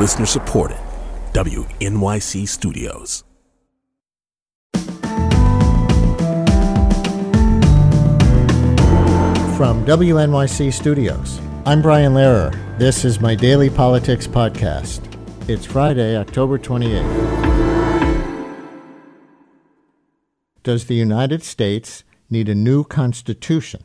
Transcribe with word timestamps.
Listener 0.00 0.24
supported. 0.24 0.78
WNYC 1.34 2.48
Studios. 2.48 3.22
From 9.58 9.84
WNYC 9.84 10.72
Studios, 10.72 11.38
I'm 11.66 11.82
Brian 11.82 12.14
Lehrer. 12.14 12.50
This 12.78 13.04
is 13.04 13.20
my 13.20 13.34
daily 13.34 13.68
politics 13.68 14.26
podcast. 14.26 15.02
It's 15.50 15.66
Friday, 15.66 16.16
October 16.16 16.58
28th. 16.58 17.28
Does 20.62 20.86
the 20.86 20.94
United 20.94 21.42
States 21.42 22.04
need 22.30 22.48
a 22.48 22.54
new 22.54 22.84
constitution? 22.84 23.84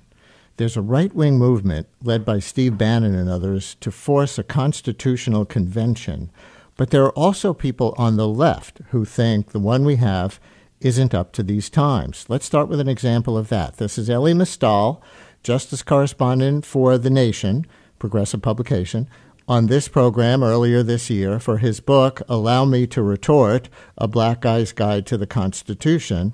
There's 0.57 0.77
a 0.77 0.81
right 0.81 1.13
wing 1.13 1.37
movement 1.37 1.87
led 2.01 2.23
by 2.23 2.39
Steve 2.39 2.77
Bannon 2.77 3.13
and 3.13 3.29
others 3.29 3.75
to 3.81 3.91
force 3.91 4.37
a 4.37 4.43
constitutional 4.43 5.43
convention, 5.43 6.31
but 6.77 6.91
there 6.91 7.03
are 7.03 7.11
also 7.11 7.53
people 7.53 7.93
on 7.97 8.15
the 8.15 8.27
left 8.27 8.79
who 8.91 9.03
think 9.03 9.51
the 9.51 9.59
one 9.59 9.83
we 9.83 9.97
have 9.97 10.39
isn't 10.79 11.13
up 11.13 11.33
to 11.33 11.43
these 11.43 11.69
times. 11.69 12.25
Let's 12.29 12.45
start 12.45 12.69
with 12.69 12.79
an 12.79 12.87
example 12.87 13.37
of 13.37 13.49
that. 13.49 13.77
This 13.77 13.97
is 13.97 14.09
Elie 14.09 14.33
Mystal, 14.33 15.03
justice 15.43 15.83
correspondent 15.83 16.65
for 16.65 16.97
The 16.97 17.09
Nation, 17.09 17.65
progressive 17.99 18.41
publication, 18.41 19.09
on 19.47 19.67
this 19.67 19.89
program 19.89 20.41
earlier 20.41 20.81
this 20.83 21.09
year 21.09 21.37
for 21.37 21.57
his 21.57 21.81
book, 21.81 22.21
Allow 22.29 22.65
Me 22.65 22.87
to 22.87 23.03
Retort 23.03 23.67
A 23.97 24.07
Black 24.07 24.41
Guy's 24.41 24.71
Guide 24.71 25.05
to 25.07 25.17
the 25.17 25.27
Constitution 25.27 26.33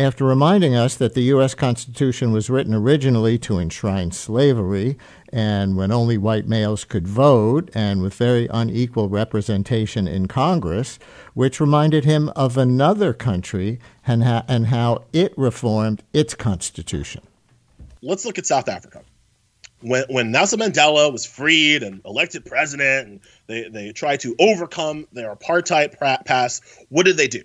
after 0.00 0.24
reminding 0.24 0.74
us 0.74 0.94
that 0.94 1.12
the 1.12 1.24
U.S. 1.24 1.54
Constitution 1.54 2.32
was 2.32 2.48
written 2.48 2.72
originally 2.72 3.38
to 3.40 3.58
enshrine 3.58 4.10
slavery, 4.12 4.96
and 5.30 5.76
when 5.76 5.92
only 5.92 6.16
white 6.16 6.48
males 6.48 6.86
could 6.86 7.06
vote, 7.06 7.70
and 7.74 8.00
with 8.00 8.14
very 8.14 8.48
unequal 8.50 9.10
representation 9.10 10.08
in 10.08 10.26
Congress, 10.26 10.98
which 11.34 11.60
reminded 11.60 12.06
him 12.06 12.30
of 12.30 12.56
another 12.56 13.12
country 13.12 13.78
and, 14.06 14.24
ha- 14.24 14.44
and 14.48 14.68
how 14.68 15.04
it 15.12 15.34
reformed 15.36 16.02
its 16.14 16.34
constitution. 16.34 17.20
Let's 18.00 18.24
look 18.24 18.38
at 18.38 18.46
South 18.46 18.70
Africa. 18.70 19.02
When, 19.82 20.04
when 20.08 20.30
Nelson 20.30 20.60
Mandela 20.60 21.12
was 21.12 21.26
freed 21.26 21.82
and 21.82 22.00
elected 22.06 22.46
president, 22.46 23.06
and 23.06 23.20
they, 23.48 23.68
they 23.68 23.92
tried 23.92 24.20
to 24.20 24.34
overcome 24.38 25.06
their 25.12 25.34
apartheid 25.34 26.24
past, 26.24 26.62
what 26.88 27.04
did 27.04 27.18
they 27.18 27.28
do? 27.28 27.42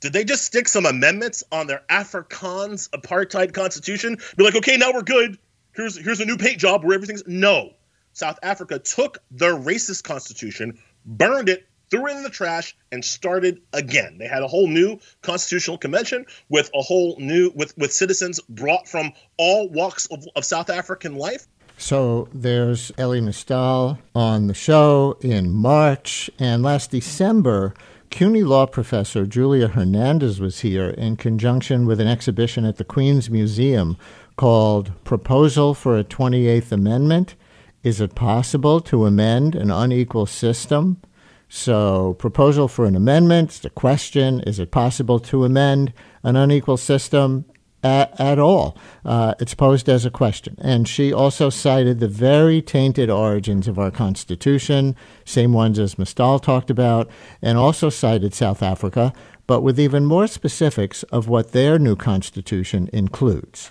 Did 0.00 0.12
they 0.12 0.24
just 0.24 0.44
stick 0.44 0.68
some 0.68 0.86
amendments 0.86 1.42
on 1.50 1.66
their 1.66 1.82
Afrikaans 1.90 2.88
apartheid 2.90 3.52
constitution? 3.52 4.16
Be 4.36 4.44
like, 4.44 4.54
okay, 4.54 4.76
now 4.76 4.92
we're 4.92 5.02
good. 5.02 5.38
Here's 5.74 5.96
here's 5.96 6.20
a 6.20 6.24
new 6.24 6.36
paint 6.36 6.58
job 6.58 6.84
where 6.84 6.94
everything's 6.94 7.24
no. 7.26 7.72
South 8.12 8.38
Africa 8.42 8.78
took 8.78 9.18
their 9.30 9.54
racist 9.54 10.04
constitution, 10.04 10.78
burned 11.04 11.48
it, 11.48 11.68
threw 11.90 12.06
it 12.08 12.16
in 12.16 12.22
the 12.22 12.30
trash, 12.30 12.76
and 12.90 13.04
started 13.04 13.60
again. 13.72 14.18
They 14.18 14.26
had 14.26 14.42
a 14.42 14.48
whole 14.48 14.68
new 14.68 14.98
constitutional 15.22 15.78
convention 15.78 16.26
with 16.48 16.70
a 16.74 16.82
whole 16.82 17.16
new 17.18 17.50
with 17.54 17.76
with 17.76 17.92
citizens 17.92 18.40
brought 18.48 18.88
from 18.88 19.12
all 19.36 19.68
walks 19.68 20.06
of, 20.06 20.24
of 20.36 20.44
South 20.44 20.70
African 20.70 21.16
life. 21.16 21.46
So 21.76 22.28
there's 22.32 22.90
Elie 22.98 23.20
Mystal 23.20 23.98
on 24.14 24.48
the 24.48 24.54
show 24.54 25.16
in 25.20 25.50
March, 25.50 26.28
and 26.38 26.62
last 26.62 26.90
December 26.90 27.72
CUNY 28.10 28.42
law 28.42 28.66
professor 28.66 29.26
Julia 29.26 29.68
Hernandez 29.68 30.40
was 30.40 30.60
here 30.60 30.88
in 30.88 31.16
conjunction 31.16 31.86
with 31.86 32.00
an 32.00 32.08
exhibition 32.08 32.64
at 32.64 32.76
the 32.76 32.84
Queens 32.84 33.28
Museum 33.28 33.96
called 34.36 34.92
Proposal 35.04 35.74
for 35.74 35.96
a 35.96 36.04
28th 36.04 36.72
Amendment. 36.72 37.34
Is 37.82 38.00
it 38.00 38.14
possible 38.14 38.80
to 38.80 39.04
amend 39.04 39.54
an 39.54 39.70
unequal 39.70 40.26
system? 40.26 41.00
So, 41.48 42.14
proposal 42.14 42.66
for 42.66 42.86
an 42.86 42.96
amendment, 42.96 43.50
the 43.62 43.70
question 43.70 44.40
is 44.40 44.58
it 44.58 44.70
possible 44.70 45.18
to 45.20 45.44
amend 45.44 45.92
an 46.22 46.34
unequal 46.34 46.76
system? 46.76 47.44
At, 47.82 48.18
at 48.20 48.38
all. 48.38 48.76
Uh, 49.04 49.34
it's 49.38 49.54
posed 49.54 49.88
as 49.88 50.04
a 50.04 50.10
question. 50.10 50.56
And 50.60 50.88
she 50.88 51.12
also 51.12 51.50
cited 51.50 52.00
the 52.00 52.08
very 52.08 52.60
tainted 52.60 53.10
origins 53.10 53.68
of 53.68 53.78
our 53.78 53.90
Constitution, 53.90 54.96
same 55.24 55.52
ones 55.52 55.78
as 55.78 55.98
Mystal 55.98 56.38
talked 56.38 56.70
about, 56.70 57.08
and 57.42 57.56
also 57.56 57.88
cited 57.88 58.34
South 58.34 58.62
Africa, 58.62 59.12
but 59.46 59.62
with 59.62 59.78
even 59.80 60.04
more 60.04 60.26
specifics 60.26 61.02
of 61.04 61.28
what 61.28 61.52
their 61.52 61.78
new 61.78 61.96
Constitution 61.96 62.90
includes. 62.92 63.70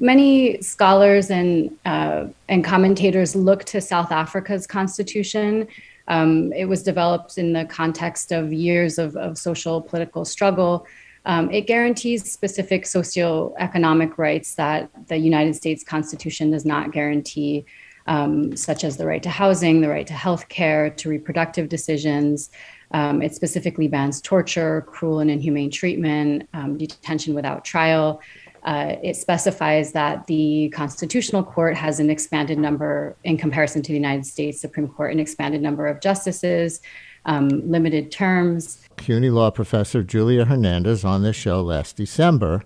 Many 0.00 0.60
scholars 0.60 1.30
and, 1.30 1.70
uh, 1.84 2.26
and 2.48 2.64
commentators 2.64 3.36
look 3.36 3.64
to 3.66 3.80
South 3.80 4.10
Africa's 4.10 4.66
Constitution. 4.66 5.68
Um, 6.08 6.52
it 6.52 6.64
was 6.64 6.82
developed 6.82 7.38
in 7.38 7.52
the 7.52 7.64
context 7.64 8.32
of 8.32 8.52
years 8.52 8.98
of, 8.98 9.16
of 9.16 9.38
social 9.38 9.80
political 9.80 10.24
struggle 10.24 10.86
um, 11.24 11.50
it 11.50 11.66
guarantees 11.66 12.30
specific 12.30 12.84
socioeconomic 12.84 14.18
rights 14.18 14.54
that 14.56 14.90
the 15.08 15.16
United 15.16 15.54
States 15.54 15.82
Constitution 15.82 16.50
does 16.50 16.64
not 16.64 16.92
guarantee, 16.92 17.64
um, 18.06 18.54
such 18.56 18.84
as 18.84 18.96
the 18.96 19.06
right 19.06 19.22
to 19.22 19.30
housing, 19.30 19.80
the 19.80 19.88
right 19.88 20.06
to 20.06 20.12
health 20.12 20.48
care, 20.48 20.90
to 20.90 21.08
reproductive 21.08 21.68
decisions. 21.68 22.50
Um, 22.90 23.22
it 23.22 23.34
specifically 23.34 23.88
bans 23.88 24.20
torture, 24.20 24.82
cruel 24.82 25.20
and 25.20 25.30
inhumane 25.30 25.70
treatment, 25.70 26.48
um, 26.52 26.76
detention 26.76 27.34
without 27.34 27.64
trial. 27.64 28.20
Uh, 28.62 28.96
it 29.02 29.16
specifies 29.16 29.92
that 29.92 30.26
the 30.26 30.70
Constitutional 30.74 31.42
Court 31.42 31.76
has 31.76 32.00
an 32.00 32.08
expanded 32.08 32.58
number, 32.58 33.16
in 33.24 33.36
comparison 33.36 33.82
to 33.82 33.88
the 33.88 33.98
United 33.98 34.24
States 34.24 34.60
Supreme 34.60 34.88
Court, 34.88 35.12
an 35.12 35.20
expanded 35.20 35.60
number 35.60 35.86
of 35.86 36.00
justices, 36.00 36.80
um, 37.26 37.48
limited 37.70 38.10
terms. 38.10 38.88
CUNY 38.96 39.30
law 39.30 39.50
professor 39.50 40.02
Julia 40.02 40.44
Hernandez 40.44 41.04
on 41.04 41.22
this 41.22 41.36
show 41.36 41.62
last 41.62 41.96
December 41.96 42.62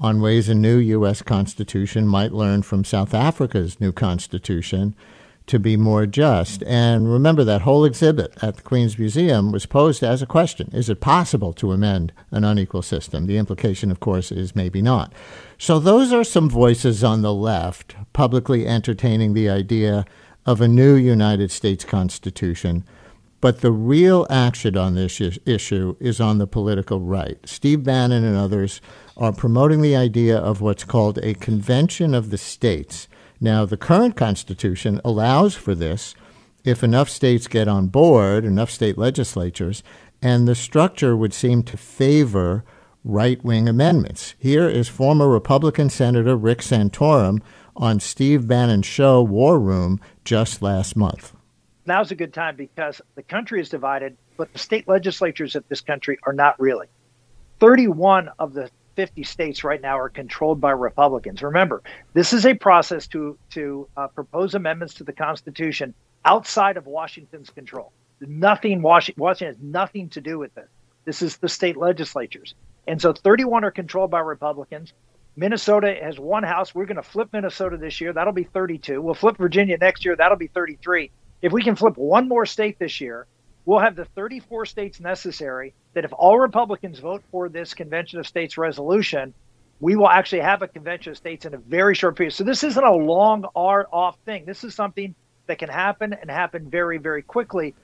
on 0.00 0.20
ways 0.20 0.48
a 0.48 0.54
new 0.54 0.76
U.S. 0.78 1.22
Constitution 1.22 2.06
might 2.06 2.32
learn 2.32 2.62
from 2.62 2.84
South 2.84 3.14
Africa's 3.14 3.80
new 3.80 3.92
Constitution 3.92 4.94
to 5.46 5.58
be 5.58 5.76
more 5.76 6.06
just. 6.06 6.62
And 6.64 7.12
remember, 7.12 7.44
that 7.44 7.62
whole 7.62 7.84
exhibit 7.84 8.32
at 8.42 8.56
the 8.56 8.62
Queens 8.62 8.98
Museum 8.98 9.52
was 9.52 9.66
posed 9.66 10.02
as 10.02 10.22
a 10.22 10.26
question 10.26 10.70
Is 10.72 10.88
it 10.88 11.00
possible 11.00 11.52
to 11.54 11.72
amend 11.72 12.12
an 12.30 12.44
unequal 12.44 12.82
system? 12.82 13.26
The 13.26 13.38
implication, 13.38 13.90
of 13.90 14.00
course, 14.00 14.32
is 14.32 14.56
maybe 14.56 14.82
not. 14.82 15.12
So, 15.58 15.78
those 15.78 16.12
are 16.12 16.24
some 16.24 16.48
voices 16.48 17.04
on 17.04 17.22
the 17.22 17.34
left 17.34 17.94
publicly 18.12 18.66
entertaining 18.66 19.34
the 19.34 19.50
idea 19.50 20.04
of 20.46 20.60
a 20.60 20.68
new 20.68 20.94
United 20.94 21.50
States 21.50 21.84
Constitution 21.84 22.84
but 23.44 23.60
the 23.60 23.70
real 23.70 24.26
action 24.30 24.74
on 24.74 24.94
this 24.94 25.20
issue 25.20 25.94
is 26.00 26.18
on 26.18 26.38
the 26.38 26.46
political 26.46 26.98
right. 26.98 27.36
Steve 27.44 27.84
Bannon 27.84 28.24
and 28.24 28.38
others 28.38 28.80
are 29.18 29.34
promoting 29.34 29.82
the 29.82 29.94
idea 29.94 30.38
of 30.38 30.62
what's 30.62 30.82
called 30.82 31.18
a 31.18 31.34
convention 31.34 32.14
of 32.14 32.30
the 32.30 32.38
states. 32.38 33.06
Now, 33.42 33.66
the 33.66 33.76
current 33.76 34.16
Constitution 34.16 34.98
allows 35.04 35.54
for 35.54 35.74
this 35.74 36.14
if 36.64 36.82
enough 36.82 37.10
states 37.10 37.46
get 37.46 37.68
on 37.68 37.88
board, 37.88 38.46
enough 38.46 38.70
state 38.70 38.96
legislatures, 38.96 39.82
and 40.22 40.48
the 40.48 40.54
structure 40.54 41.14
would 41.14 41.34
seem 41.34 41.62
to 41.64 41.76
favor 41.76 42.64
right 43.04 43.44
wing 43.44 43.68
amendments. 43.68 44.34
Here 44.38 44.66
is 44.66 44.88
former 44.88 45.28
Republican 45.28 45.90
Senator 45.90 46.34
Rick 46.34 46.60
Santorum 46.60 47.42
on 47.76 48.00
Steve 48.00 48.48
Bannon's 48.48 48.86
show 48.86 49.22
War 49.22 49.60
Room 49.60 50.00
just 50.24 50.62
last 50.62 50.96
month 50.96 51.33
now's 51.86 52.10
a 52.10 52.14
good 52.14 52.32
time 52.32 52.56
because 52.56 53.00
the 53.14 53.22
country 53.22 53.60
is 53.60 53.68
divided, 53.68 54.16
but 54.36 54.52
the 54.52 54.58
state 54.58 54.88
legislatures 54.88 55.56
of 55.56 55.64
this 55.68 55.80
country 55.80 56.18
are 56.24 56.32
not 56.32 56.58
really. 56.60 56.86
31 57.60 58.30
of 58.38 58.52
the 58.52 58.70
50 58.96 59.22
states 59.24 59.64
right 59.64 59.80
now 59.80 59.98
are 59.98 60.08
controlled 60.08 60.60
by 60.60 60.70
Republicans. 60.70 61.42
Remember, 61.42 61.82
this 62.12 62.32
is 62.32 62.46
a 62.46 62.54
process 62.54 63.06
to 63.08 63.38
to 63.50 63.88
uh, 63.96 64.08
propose 64.08 64.54
amendments 64.54 64.94
to 64.94 65.04
the 65.04 65.12
Constitution 65.12 65.94
outside 66.24 66.76
of 66.76 66.86
Washington's 66.86 67.50
control. 67.50 67.92
Nothing 68.20 68.82
Washington, 68.82 69.22
Washington 69.22 69.54
has 69.54 69.62
nothing 69.62 70.08
to 70.10 70.20
do 70.20 70.38
with 70.38 70.56
it. 70.56 70.68
This 71.04 71.22
is 71.22 71.36
the 71.36 71.48
state 71.48 71.76
legislatures, 71.76 72.54
and 72.86 73.00
so 73.00 73.12
31 73.12 73.64
are 73.64 73.70
controlled 73.70 74.10
by 74.10 74.20
Republicans. 74.20 74.92
Minnesota 75.36 75.96
has 76.00 76.18
one 76.18 76.44
house. 76.44 76.74
We're 76.74 76.86
going 76.86 76.96
to 76.96 77.02
flip 77.02 77.30
Minnesota 77.32 77.76
this 77.76 78.00
year. 78.00 78.12
That'll 78.12 78.32
be 78.32 78.44
32. 78.44 79.02
We'll 79.02 79.14
flip 79.14 79.36
Virginia 79.36 79.76
next 79.76 80.04
year. 80.04 80.14
That'll 80.14 80.38
be 80.38 80.46
33 80.46 81.10
if 81.44 81.52
we 81.52 81.62
can 81.62 81.76
flip 81.76 81.98
one 81.98 82.26
more 82.26 82.46
state 82.46 82.78
this 82.78 83.02
year, 83.02 83.26
we'll 83.66 83.78
have 83.78 83.96
the 83.96 84.06
34 84.06 84.64
states 84.64 84.98
necessary 84.98 85.74
that 85.92 86.02
if 86.02 86.12
all 86.14 86.38
Republicans 86.38 86.98
vote 87.00 87.22
for 87.30 87.50
this 87.50 87.74
Convention 87.74 88.18
of 88.18 88.26
States 88.26 88.56
resolution, 88.56 89.34
we 89.78 89.94
will 89.94 90.08
actually 90.08 90.40
have 90.40 90.62
a 90.62 90.68
Convention 90.68 91.10
of 91.10 91.18
States 91.18 91.44
in 91.44 91.52
a 91.52 91.58
very 91.58 91.94
short 91.94 92.16
period. 92.16 92.32
So 92.32 92.44
this 92.44 92.64
isn't 92.64 92.82
a 92.82 92.94
long 92.94 93.44
R 93.54 93.86
off 93.92 94.16
thing. 94.24 94.46
This 94.46 94.64
is 94.64 94.74
something 94.74 95.14
that 95.46 95.58
can 95.58 95.68
happen 95.68 96.14
and 96.14 96.30
happen 96.30 96.70
very, 96.70 96.96
very 96.96 97.20
quickly. 97.20 97.74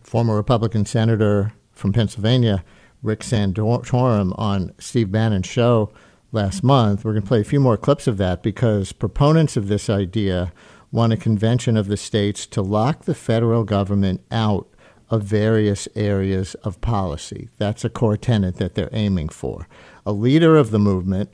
Former 0.00 0.36
Republican 0.36 0.86
Senator 0.86 1.52
from 1.72 1.92
Pennsylvania, 1.92 2.62
Rick 3.02 3.20
Santorum, 3.20 4.38
on 4.38 4.72
Steve 4.78 5.10
Bannon's 5.10 5.48
show 5.48 5.92
last 6.30 6.62
month. 6.62 7.04
We're 7.04 7.14
going 7.14 7.22
to 7.22 7.28
play 7.28 7.40
a 7.40 7.44
few 7.44 7.58
more 7.58 7.76
clips 7.76 8.06
of 8.06 8.18
that 8.18 8.44
because 8.44 8.92
proponents 8.92 9.56
of 9.56 9.66
this 9.66 9.90
idea 9.90 10.52
want 10.90 11.12
a 11.12 11.16
convention 11.16 11.76
of 11.76 11.86
the 11.88 11.96
states 11.96 12.46
to 12.46 12.62
lock 12.62 13.04
the 13.04 13.14
federal 13.14 13.64
government 13.64 14.22
out 14.30 14.68
of 15.10 15.22
various 15.22 15.88
areas 15.94 16.54
of 16.56 16.80
policy. 16.80 17.48
That's 17.58 17.84
a 17.84 17.90
core 17.90 18.16
tenet 18.16 18.56
that 18.56 18.74
they're 18.74 18.90
aiming 18.92 19.30
for. 19.30 19.66
A 20.04 20.12
leader 20.12 20.56
of 20.56 20.70
the 20.70 20.78
movement, 20.78 21.30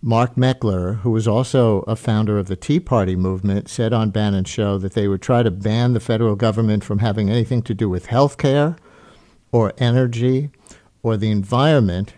Mark 0.00 0.34
Meckler, 0.34 0.98
who 1.00 1.10
was 1.10 1.28
also 1.28 1.80
a 1.82 1.94
founder 1.94 2.38
of 2.38 2.48
the 2.48 2.56
Tea 2.56 2.80
Party 2.80 3.14
movement, 3.14 3.68
said 3.68 3.92
on 3.92 4.10
Bannon's 4.10 4.48
show 4.48 4.78
that 4.78 4.94
they 4.94 5.06
would 5.06 5.22
try 5.22 5.42
to 5.42 5.50
ban 5.50 5.92
the 5.92 6.00
federal 6.00 6.34
government 6.34 6.82
from 6.82 6.98
having 6.98 7.30
anything 7.30 7.62
to 7.62 7.74
do 7.74 7.88
with 7.88 8.06
health 8.06 8.38
care 8.38 8.76
or 9.52 9.72
energy 9.78 10.50
or 11.02 11.16
the 11.16 11.30
environment. 11.30 12.14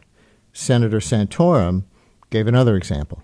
Senator 0.52 1.00
Santorum 1.00 1.84
gave 2.30 2.46
another 2.46 2.76
example. 2.76 3.22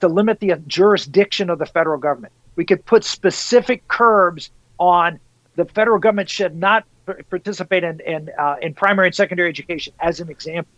To 0.00 0.08
limit 0.08 0.40
the 0.40 0.54
jurisdiction 0.66 1.50
of 1.50 1.58
the 1.58 1.66
federal 1.66 1.98
government, 1.98 2.32
we 2.60 2.66
could 2.66 2.84
put 2.84 3.04
specific 3.04 3.88
curbs 3.88 4.50
on 4.76 5.18
the 5.56 5.64
federal 5.64 5.98
government 5.98 6.28
should 6.28 6.54
not 6.54 6.84
participate 7.30 7.82
in 7.82 8.00
in, 8.00 8.28
uh, 8.38 8.56
in 8.60 8.74
primary 8.74 9.08
and 9.08 9.14
secondary 9.14 9.48
education, 9.48 9.94
as 9.98 10.20
an 10.20 10.28
example. 10.28 10.70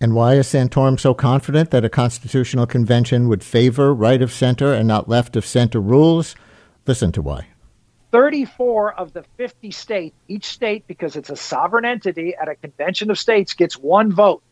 And 0.00 0.14
why 0.14 0.36
is 0.36 0.46
Santorum 0.46 0.98
so 0.98 1.12
confident 1.12 1.70
that 1.70 1.84
a 1.84 1.90
constitutional 1.90 2.64
convention 2.64 3.28
would 3.28 3.44
favor 3.44 3.92
right 3.92 4.22
of 4.22 4.32
center 4.32 4.72
and 4.72 4.88
not 4.88 5.06
left 5.06 5.36
of 5.36 5.44
center 5.44 5.82
rules? 5.82 6.34
Listen 6.86 7.12
to 7.12 7.20
why. 7.20 7.48
34 8.12 8.94
of 8.94 9.12
the 9.12 9.26
50 9.36 9.70
states, 9.70 10.16
each 10.28 10.46
state, 10.46 10.86
because 10.86 11.14
it's 11.14 11.28
a 11.28 11.36
sovereign 11.36 11.84
entity 11.84 12.34
at 12.40 12.48
a 12.48 12.54
convention 12.54 13.10
of 13.10 13.18
states, 13.18 13.52
gets 13.52 13.76
one 13.76 14.10
vote, 14.10 14.42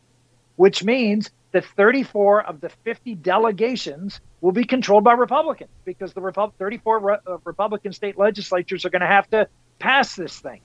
which 0.57 0.83
means 0.83 1.31
that 1.51 1.65
34 1.65 2.43
of 2.43 2.61
the 2.61 2.69
50 2.69 3.15
delegations 3.15 4.21
will 4.41 4.51
be 4.51 4.63
controlled 4.63 5.03
by 5.03 5.13
Republicans 5.13 5.69
because 5.85 6.13
the 6.13 6.21
Repu- 6.21 6.53
34 6.57 6.99
re- 6.99 7.17
uh, 7.27 7.37
Republican 7.43 7.93
state 7.93 8.17
legislatures 8.17 8.85
are 8.85 8.89
going 8.89 9.01
to 9.01 9.07
have 9.07 9.29
to 9.31 9.47
pass 9.79 10.15
this 10.15 10.39
thing. 10.39 10.61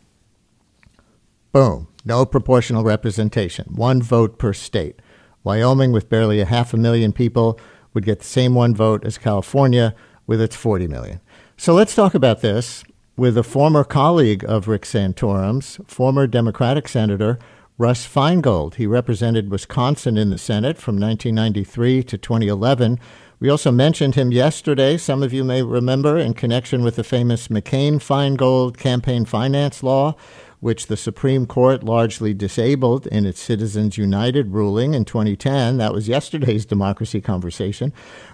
Boom. 1.52 1.88
No 2.04 2.24
proportional 2.24 2.84
representation. 2.84 3.66
One 3.74 4.02
vote 4.02 4.38
per 4.38 4.52
state. 4.52 5.00
Wyoming, 5.42 5.92
with 5.92 6.08
barely 6.08 6.40
a 6.40 6.44
half 6.44 6.74
a 6.74 6.76
million 6.76 7.12
people, 7.12 7.58
would 7.94 8.04
get 8.04 8.18
the 8.18 8.26
same 8.26 8.54
one 8.54 8.74
vote 8.74 9.04
as 9.04 9.16
California 9.16 9.94
with 10.26 10.40
its 10.40 10.54
40 10.54 10.86
million. 10.86 11.20
So 11.56 11.72
let's 11.72 11.94
talk 11.94 12.14
about 12.14 12.42
this 12.42 12.84
with 13.16 13.38
a 13.38 13.42
former 13.42 13.82
colleague 13.82 14.44
of 14.44 14.68
Rick 14.68 14.82
Santorum's, 14.82 15.80
former 15.86 16.26
Democratic 16.26 16.86
Senator 16.88 17.38
Russ 17.78 18.06
Feingold. 18.06 18.76
He 18.76 18.86
represented 18.86 19.50
Wisconsin 19.50 20.16
in 20.16 20.30
the 20.30 20.38
Senate 20.38 20.78
from 20.78 20.98
1993 20.98 22.02
to 22.04 22.16
2011. 22.16 22.98
We 23.38 23.50
also 23.50 23.70
mentioned 23.70 24.14
him 24.14 24.32
yesterday, 24.32 24.96
some 24.96 25.22
of 25.22 25.34
you 25.34 25.44
may 25.44 25.62
remember, 25.62 26.16
in 26.16 26.32
connection 26.32 26.82
with 26.82 26.96
the 26.96 27.04
famous 27.04 27.48
McCain 27.48 27.96
Feingold 27.96 28.78
campaign 28.78 29.26
finance 29.26 29.82
law 29.82 30.16
which 30.60 30.86
the 30.86 30.96
Supreme 30.96 31.46
Court 31.46 31.82
largely 31.82 32.32
disabled 32.32 33.06
in 33.08 33.26
its 33.26 33.40
Citizens 33.40 33.98
United 33.98 34.52
ruling 34.52 34.94
in 34.94 35.04
2010. 35.04 35.76
That 35.76 35.92
was 35.92 36.08
yesterday's 36.08 36.66
democracy 36.74 37.20
conversation. 37.20 37.92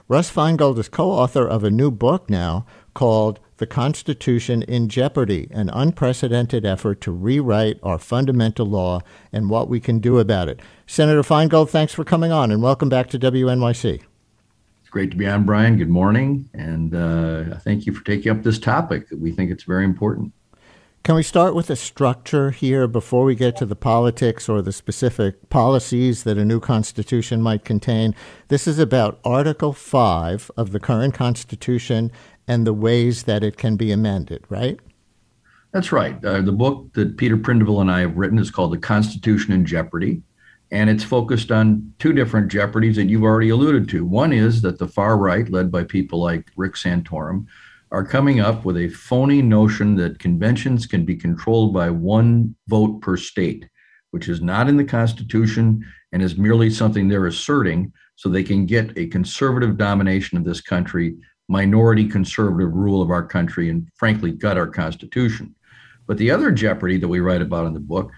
Russ 0.09 0.31
Feingold 0.31 0.79
is 0.79 0.89
co 0.89 1.11
author 1.11 1.47
of 1.47 1.65
a 1.65 1.71
new 1.71 1.91
book 1.91 2.31
now 2.31 2.65
called 2.95 3.41
The 3.57 3.67
Constitution 3.67 4.63
in 4.63 4.89
Jeopardy 4.89 5.49
An 5.51 5.71
Unprecedented 5.71 6.65
Effort 6.65 7.01
to 7.03 7.13
Rewrite 7.13 7.79
Our 7.83 7.99
Fundamental 7.99 8.67
Law 8.67 9.01
and 9.33 9.51
What 9.51 9.69
We 9.69 9.81
Can 9.81 9.99
Do 9.99 10.19
About 10.19 10.49
It. 10.49 10.61
Senator 10.87 11.23
Feingold, 11.23 11.71
thanks 11.71 11.93
for 11.93 12.05
coming 12.05 12.33
on 12.33 12.51
and 12.51 12.63
welcome 12.63 12.89
back 12.89 13.09
to 13.11 13.19
WNYC. 13.19 14.03
It's 14.81 14.91
great 14.91 15.11
to 15.11 15.17
be 15.17 15.27
on, 15.27 15.45
Brian. 15.45 15.79
Good 15.79 15.89
morning. 15.89 16.49
And 16.55 16.95
uh, 16.95 17.59
thank 17.61 17.87
you 17.87 17.93
for 17.93 18.05
taking 18.05 18.33
up 18.33 18.43
this 18.43 18.59
topic. 18.59 19.07
We 19.11 19.33
think 19.33 19.51
it's 19.51 19.65
very 19.65 19.85
important. 19.85 20.33
Can 21.05 21.17
we 21.17 21.25
start 21.25 21.57
with 21.57 21.69
a 21.69 21.75
structure 21.75 22.53
here 22.53 22.87
before 22.87 23.25
we 23.25 23.35
get 23.35 23.57
to 23.57 23.67
the 23.67 23.75
politics 23.75 24.49
or 24.49 24.63
the 24.63 24.71
specific 24.71 25.51
policies 25.51 26.23
that 26.23 26.39
a 26.39 26.45
new 26.45 26.61
constitution 26.61 27.43
might 27.43 27.65
contain? 27.65 28.15
This 28.47 28.69
is 28.69 28.79
about 28.79 29.19
Article 29.25 29.73
5 29.73 30.53
of 30.57 30.71
the 30.71 30.79
current 30.79 31.13
constitution 31.13 32.13
and 32.49 32.67
the 32.67 32.75
ways 32.75 33.25
that 33.25 33.45
it 33.45 33.57
can 33.57 33.77
be 33.77 33.93
amended, 33.93 34.45
right? 34.49 34.79
That's 35.73 35.93
right. 35.93 36.23
Uh, 36.25 36.43
the 36.43 36.53
book 36.53 36.93
that 36.95 37.17
Peter 37.17 37.37
Prindiville 37.37 37.81
and 37.81 37.91
I 37.91 38.01
have 38.01 38.17
written 38.17 38.39
is 38.39 38.51
called 38.51 38.73
The 38.73 38.79
Constitution 38.79 39.53
in 39.53 39.65
Jeopardy. 39.65 40.23
And 40.71 40.89
it's 40.89 41.05
focused 41.05 41.53
on 41.53 41.93
two 41.99 42.15
different 42.15 42.51
jeopardies 42.51 42.97
that 42.97 43.05
you've 43.05 43.25
already 43.25 43.51
alluded 43.51 43.89
to. 43.91 44.07
One 44.07 44.33
is 44.33 44.63
that 44.63 44.79
the 44.79 44.89
far 44.89 45.19
right, 45.19 45.49
led 45.51 45.71
by 45.71 45.85
people 45.85 46.21
like 46.21 46.51
Rick 46.57 46.75
Santorum, 46.75 47.47
are 47.91 48.05
coming 48.05 48.41
up 48.41 48.65
with 48.65 48.79
a 48.79 48.89
phony 48.89 49.43
notion 49.43 49.95
that 49.97 50.19
conventions 50.19 50.87
can 50.87 51.05
be 51.05 51.15
controlled 51.15 51.75
by 51.75 51.91
one 51.91 52.55
vote 52.69 53.03
per 53.03 53.19
state, 53.19 53.69
which 54.13 54.31
is 54.31 54.41
not 54.41 54.67
in 54.67 54.79
the 54.79 54.85
Constitution 54.85 55.85
and 56.13 56.23
is 56.23 56.39
merely 56.39 56.71
something 56.71 57.07
they're 57.07 57.27
asserting 57.27 57.93
so 58.17 58.29
they 58.29 58.43
can 58.43 58.65
get 58.65 58.97
a 58.97 59.09
conservative 59.09 59.77
domination 59.77 60.39
of 60.39 60.45
this 60.45 60.63
country, 60.63 61.17
minority 61.49 62.09
conservative 62.09 62.73
rule 62.73 63.03
of 63.03 63.11
our 63.11 63.25
country, 63.25 63.69
and 63.69 63.89
frankly, 63.95 64.33
gut 64.33 64.57
our 64.57 64.67
Constitution. 64.67 65.55
But 66.07 66.19
the 66.19 66.31
other 66.31 66.51
jeopardy 66.51 66.99
that 66.99 67.09
we 67.09 67.21
write 67.21 67.43
about 67.43 67.67
in 67.67 67.75
the 67.75 67.81
book, 67.81 68.11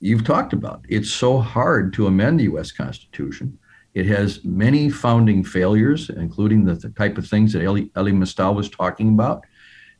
you've 0.00 0.24
talked 0.24 0.52
about. 0.52 0.84
It's 0.88 1.10
so 1.10 1.38
hard 1.38 1.92
to 1.94 2.06
amend 2.06 2.40
the 2.40 2.44
US 2.44 2.72
Constitution 2.72 3.58
it 3.94 4.06
has 4.06 4.44
many 4.44 4.88
founding 4.88 5.42
failures, 5.42 6.10
including 6.10 6.64
the, 6.64 6.74
the 6.74 6.90
type 6.90 7.18
of 7.18 7.26
things 7.26 7.52
that 7.52 7.62
Elie, 7.62 7.90
Elie 7.96 8.12
Mystal 8.12 8.54
was 8.54 8.70
talking 8.70 9.10
about. 9.10 9.44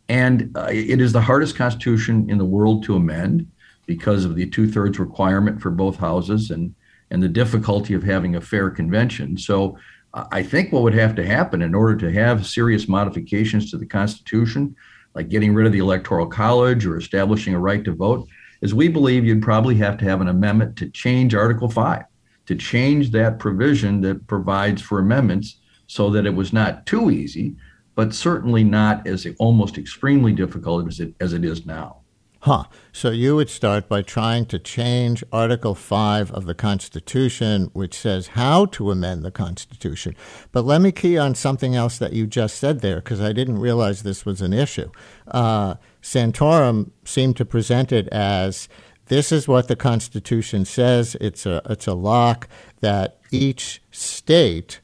And 0.08 0.56
uh, 0.56 0.68
it 0.70 1.00
is 1.00 1.12
the 1.12 1.20
hardest 1.20 1.56
constitution 1.56 2.28
in 2.30 2.38
the 2.38 2.44
world 2.44 2.84
to 2.84 2.96
amend 2.96 3.50
because 3.86 4.24
of 4.24 4.36
the 4.36 4.48
two 4.48 4.70
thirds 4.70 4.98
requirement 4.98 5.60
for 5.60 5.70
both 5.70 5.96
houses 5.96 6.50
and, 6.50 6.74
and 7.10 7.22
the 7.22 7.28
difficulty 7.28 7.94
of 7.94 8.04
having 8.04 8.36
a 8.36 8.40
fair 8.40 8.70
convention. 8.70 9.36
So 9.36 9.76
I 10.12 10.42
think 10.42 10.72
what 10.72 10.82
would 10.82 10.94
have 10.94 11.14
to 11.16 11.26
happen 11.26 11.62
in 11.62 11.74
order 11.74 11.96
to 11.96 12.12
have 12.12 12.46
serious 12.46 12.88
modifications 12.88 13.70
to 13.70 13.76
the 13.76 13.86
Constitution, 13.86 14.74
like 15.14 15.28
getting 15.28 15.54
rid 15.54 15.66
of 15.66 15.72
the 15.72 15.78
Electoral 15.78 16.26
College 16.26 16.84
or 16.84 16.96
establishing 16.96 17.54
a 17.54 17.60
right 17.60 17.84
to 17.84 17.92
vote, 17.92 18.26
is 18.60 18.74
we 18.74 18.88
believe 18.88 19.24
you'd 19.24 19.42
probably 19.42 19.76
have 19.76 19.96
to 19.98 20.04
have 20.04 20.20
an 20.20 20.28
amendment 20.28 20.76
to 20.76 20.90
change 20.90 21.34
Article 21.34 21.68
5 21.68 22.04
to 22.46 22.54
change 22.56 23.10
that 23.12 23.38
provision 23.38 24.00
that 24.00 24.26
provides 24.26 24.82
for 24.82 24.98
amendments 24.98 25.58
so 25.86 26.10
that 26.10 26.26
it 26.26 26.34
was 26.34 26.52
not 26.52 26.84
too 26.86 27.10
easy, 27.10 27.54
but 27.94 28.12
certainly 28.12 28.64
not 28.64 29.06
as 29.06 29.26
almost 29.38 29.78
extremely 29.78 30.32
difficult 30.32 30.88
as 30.88 30.98
it, 30.98 31.14
as 31.20 31.32
it 31.32 31.44
is 31.44 31.64
now. 31.64 31.99
Huh. 32.44 32.64
So 32.90 33.10
you 33.10 33.36
would 33.36 33.50
start 33.50 33.86
by 33.86 34.00
trying 34.00 34.46
to 34.46 34.58
change 34.58 35.22
Article 35.30 35.74
5 35.74 36.30
of 36.30 36.46
the 36.46 36.54
Constitution, 36.54 37.68
which 37.74 37.94
says 37.94 38.28
how 38.28 38.64
to 38.66 38.90
amend 38.90 39.22
the 39.22 39.30
Constitution. 39.30 40.16
But 40.50 40.64
let 40.64 40.80
me 40.80 40.90
key 40.90 41.18
on 41.18 41.34
something 41.34 41.76
else 41.76 41.98
that 41.98 42.14
you 42.14 42.26
just 42.26 42.56
said 42.56 42.80
there, 42.80 42.96
because 42.96 43.20
I 43.20 43.34
didn't 43.34 43.58
realize 43.58 44.02
this 44.02 44.24
was 44.24 44.40
an 44.40 44.54
issue. 44.54 44.90
Uh, 45.28 45.74
Santorum 46.00 46.92
seemed 47.04 47.36
to 47.36 47.44
present 47.44 47.92
it 47.92 48.08
as 48.08 48.70
this 49.06 49.32
is 49.32 49.46
what 49.46 49.68
the 49.68 49.76
Constitution 49.76 50.64
says. 50.64 51.18
It's 51.20 51.44
a 51.44 51.60
it's 51.68 51.86
a 51.86 51.94
lock 51.94 52.48
that 52.80 53.18
each 53.30 53.82
state 53.90 54.80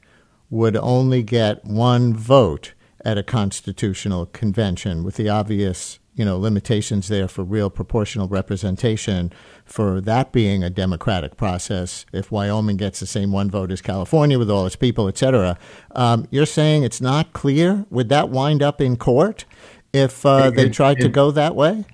would 0.51 0.77
only 0.77 1.23
get 1.23 1.65
one 1.65 2.13
vote 2.13 2.73
at 3.03 3.17
a 3.17 3.23
constitutional 3.23 4.27
convention, 4.27 5.03
with 5.03 5.15
the 5.15 5.29
obvious 5.29 5.97
you 6.17 6.25
know 6.25 6.37
limitations 6.37 7.07
there 7.07 7.29
for 7.29 7.43
real 7.43 7.69
proportional 7.69 8.27
representation. 8.27 9.31
For 9.63 10.01
that 10.01 10.33
being 10.33 10.63
a 10.63 10.69
democratic 10.69 11.37
process, 11.37 12.05
if 12.11 12.31
Wyoming 12.31 12.75
gets 12.77 12.99
the 12.99 13.05
same 13.05 13.31
one 13.31 13.49
vote 13.49 13.71
as 13.71 13.81
California 13.81 14.37
with 14.37 14.51
all 14.51 14.65
its 14.65 14.75
people, 14.75 15.07
et 15.07 15.17
cetera, 15.17 15.57
um, 15.91 16.27
you're 16.31 16.45
saying 16.45 16.83
it's 16.83 16.99
not 16.99 17.31
clear. 17.31 17.85
Would 17.89 18.09
that 18.09 18.29
wind 18.29 18.61
up 18.61 18.81
in 18.81 18.97
court 18.97 19.45
if 19.93 20.25
uh, 20.25 20.49
they 20.49 20.69
tried 20.69 20.99
to 20.99 21.07
go 21.07 21.31
that 21.31 21.55
way? 21.55 21.85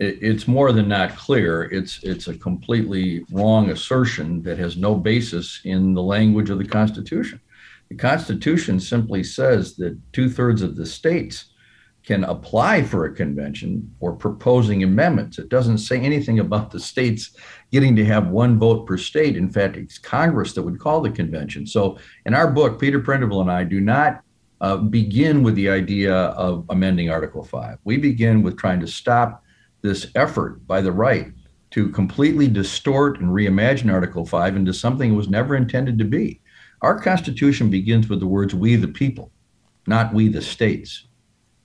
it, 0.00 0.18
it's 0.22 0.48
more 0.48 0.72
than 0.72 0.88
not 0.88 1.14
clear. 1.14 1.64
It's 1.64 2.02
it's 2.02 2.26
a 2.26 2.36
completely 2.36 3.24
wrong 3.30 3.70
assertion 3.70 4.42
that 4.42 4.58
has 4.58 4.76
no 4.76 4.96
basis 4.96 5.60
in 5.64 5.94
the 5.94 6.02
language 6.02 6.50
of 6.50 6.58
the 6.58 6.66
Constitution. 6.66 7.40
The 7.90 7.96
Constitution 7.96 8.80
simply 8.80 9.22
says 9.22 9.76
that 9.76 9.98
two 10.12 10.28
thirds 10.28 10.62
of 10.62 10.76
the 10.76 10.86
states 10.86 11.49
can 12.10 12.24
apply 12.24 12.82
for 12.82 13.04
a 13.04 13.14
convention 13.14 13.88
or 14.00 14.12
proposing 14.12 14.82
amendments. 14.82 15.38
It 15.38 15.48
doesn't 15.48 15.78
say 15.78 16.00
anything 16.00 16.40
about 16.40 16.72
the 16.72 16.80
states 16.80 17.36
getting 17.70 17.94
to 17.94 18.04
have 18.04 18.26
one 18.26 18.58
vote 18.58 18.84
per 18.84 18.96
state. 18.96 19.36
In 19.36 19.48
fact, 19.48 19.76
it's 19.76 19.96
Congress 19.96 20.52
that 20.54 20.62
would 20.62 20.80
call 20.80 21.00
the 21.02 21.12
convention. 21.12 21.68
So, 21.68 21.98
in 22.26 22.34
our 22.34 22.50
book, 22.50 22.80
Peter 22.80 22.98
Prindiville 22.98 23.42
and 23.42 23.52
I 23.52 23.62
do 23.62 23.80
not 23.80 24.22
uh, 24.60 24.78
begin 24.78 25.44
with 25.44 25.54
the 25.54 25.70
idea 25.70 26.12
of 26.12 26.64
amending 26.68 27.10
Article 27.10 27.44
5. 27.44 27.78
We 27.84 27.96
begin 27.96 28.42
with 28.42 28.58
trying 28.58 28.80
to 28.80 28.88
stop 28.88 29.44
this 29.82 30.08
effort 30.16 30.66
by 30.66 30.80
the 30.80 30.90
right 30.90 31.28
to 31.70 31.90
completely 31.90 32.48
distort 32.48 33.20
and 33.20 33.30
reimagine 33.30 33.92
Article 33.92 34.26
5 34.26 34.56
into 34.56 34.74
something 34.74 35.12
it 35.12 35.16
was 35.16 35.28
never 35.28 35.54
intended 35.54 35.96
to 35.98 36.04
be. 36.04 36.40
Our 36.82 36.98
Constitution 36.98 37.70
begins 37.70 38.08
with 38.08 38.18
the 38.18 38.26
words, 38.26 38.52
we 38.52 38.74
the 38.74 38.88
people, 38.88 39.30
not 39.86 40.12
we 40.12 40.26
the 40.26 40.42
states. 40.42 41.06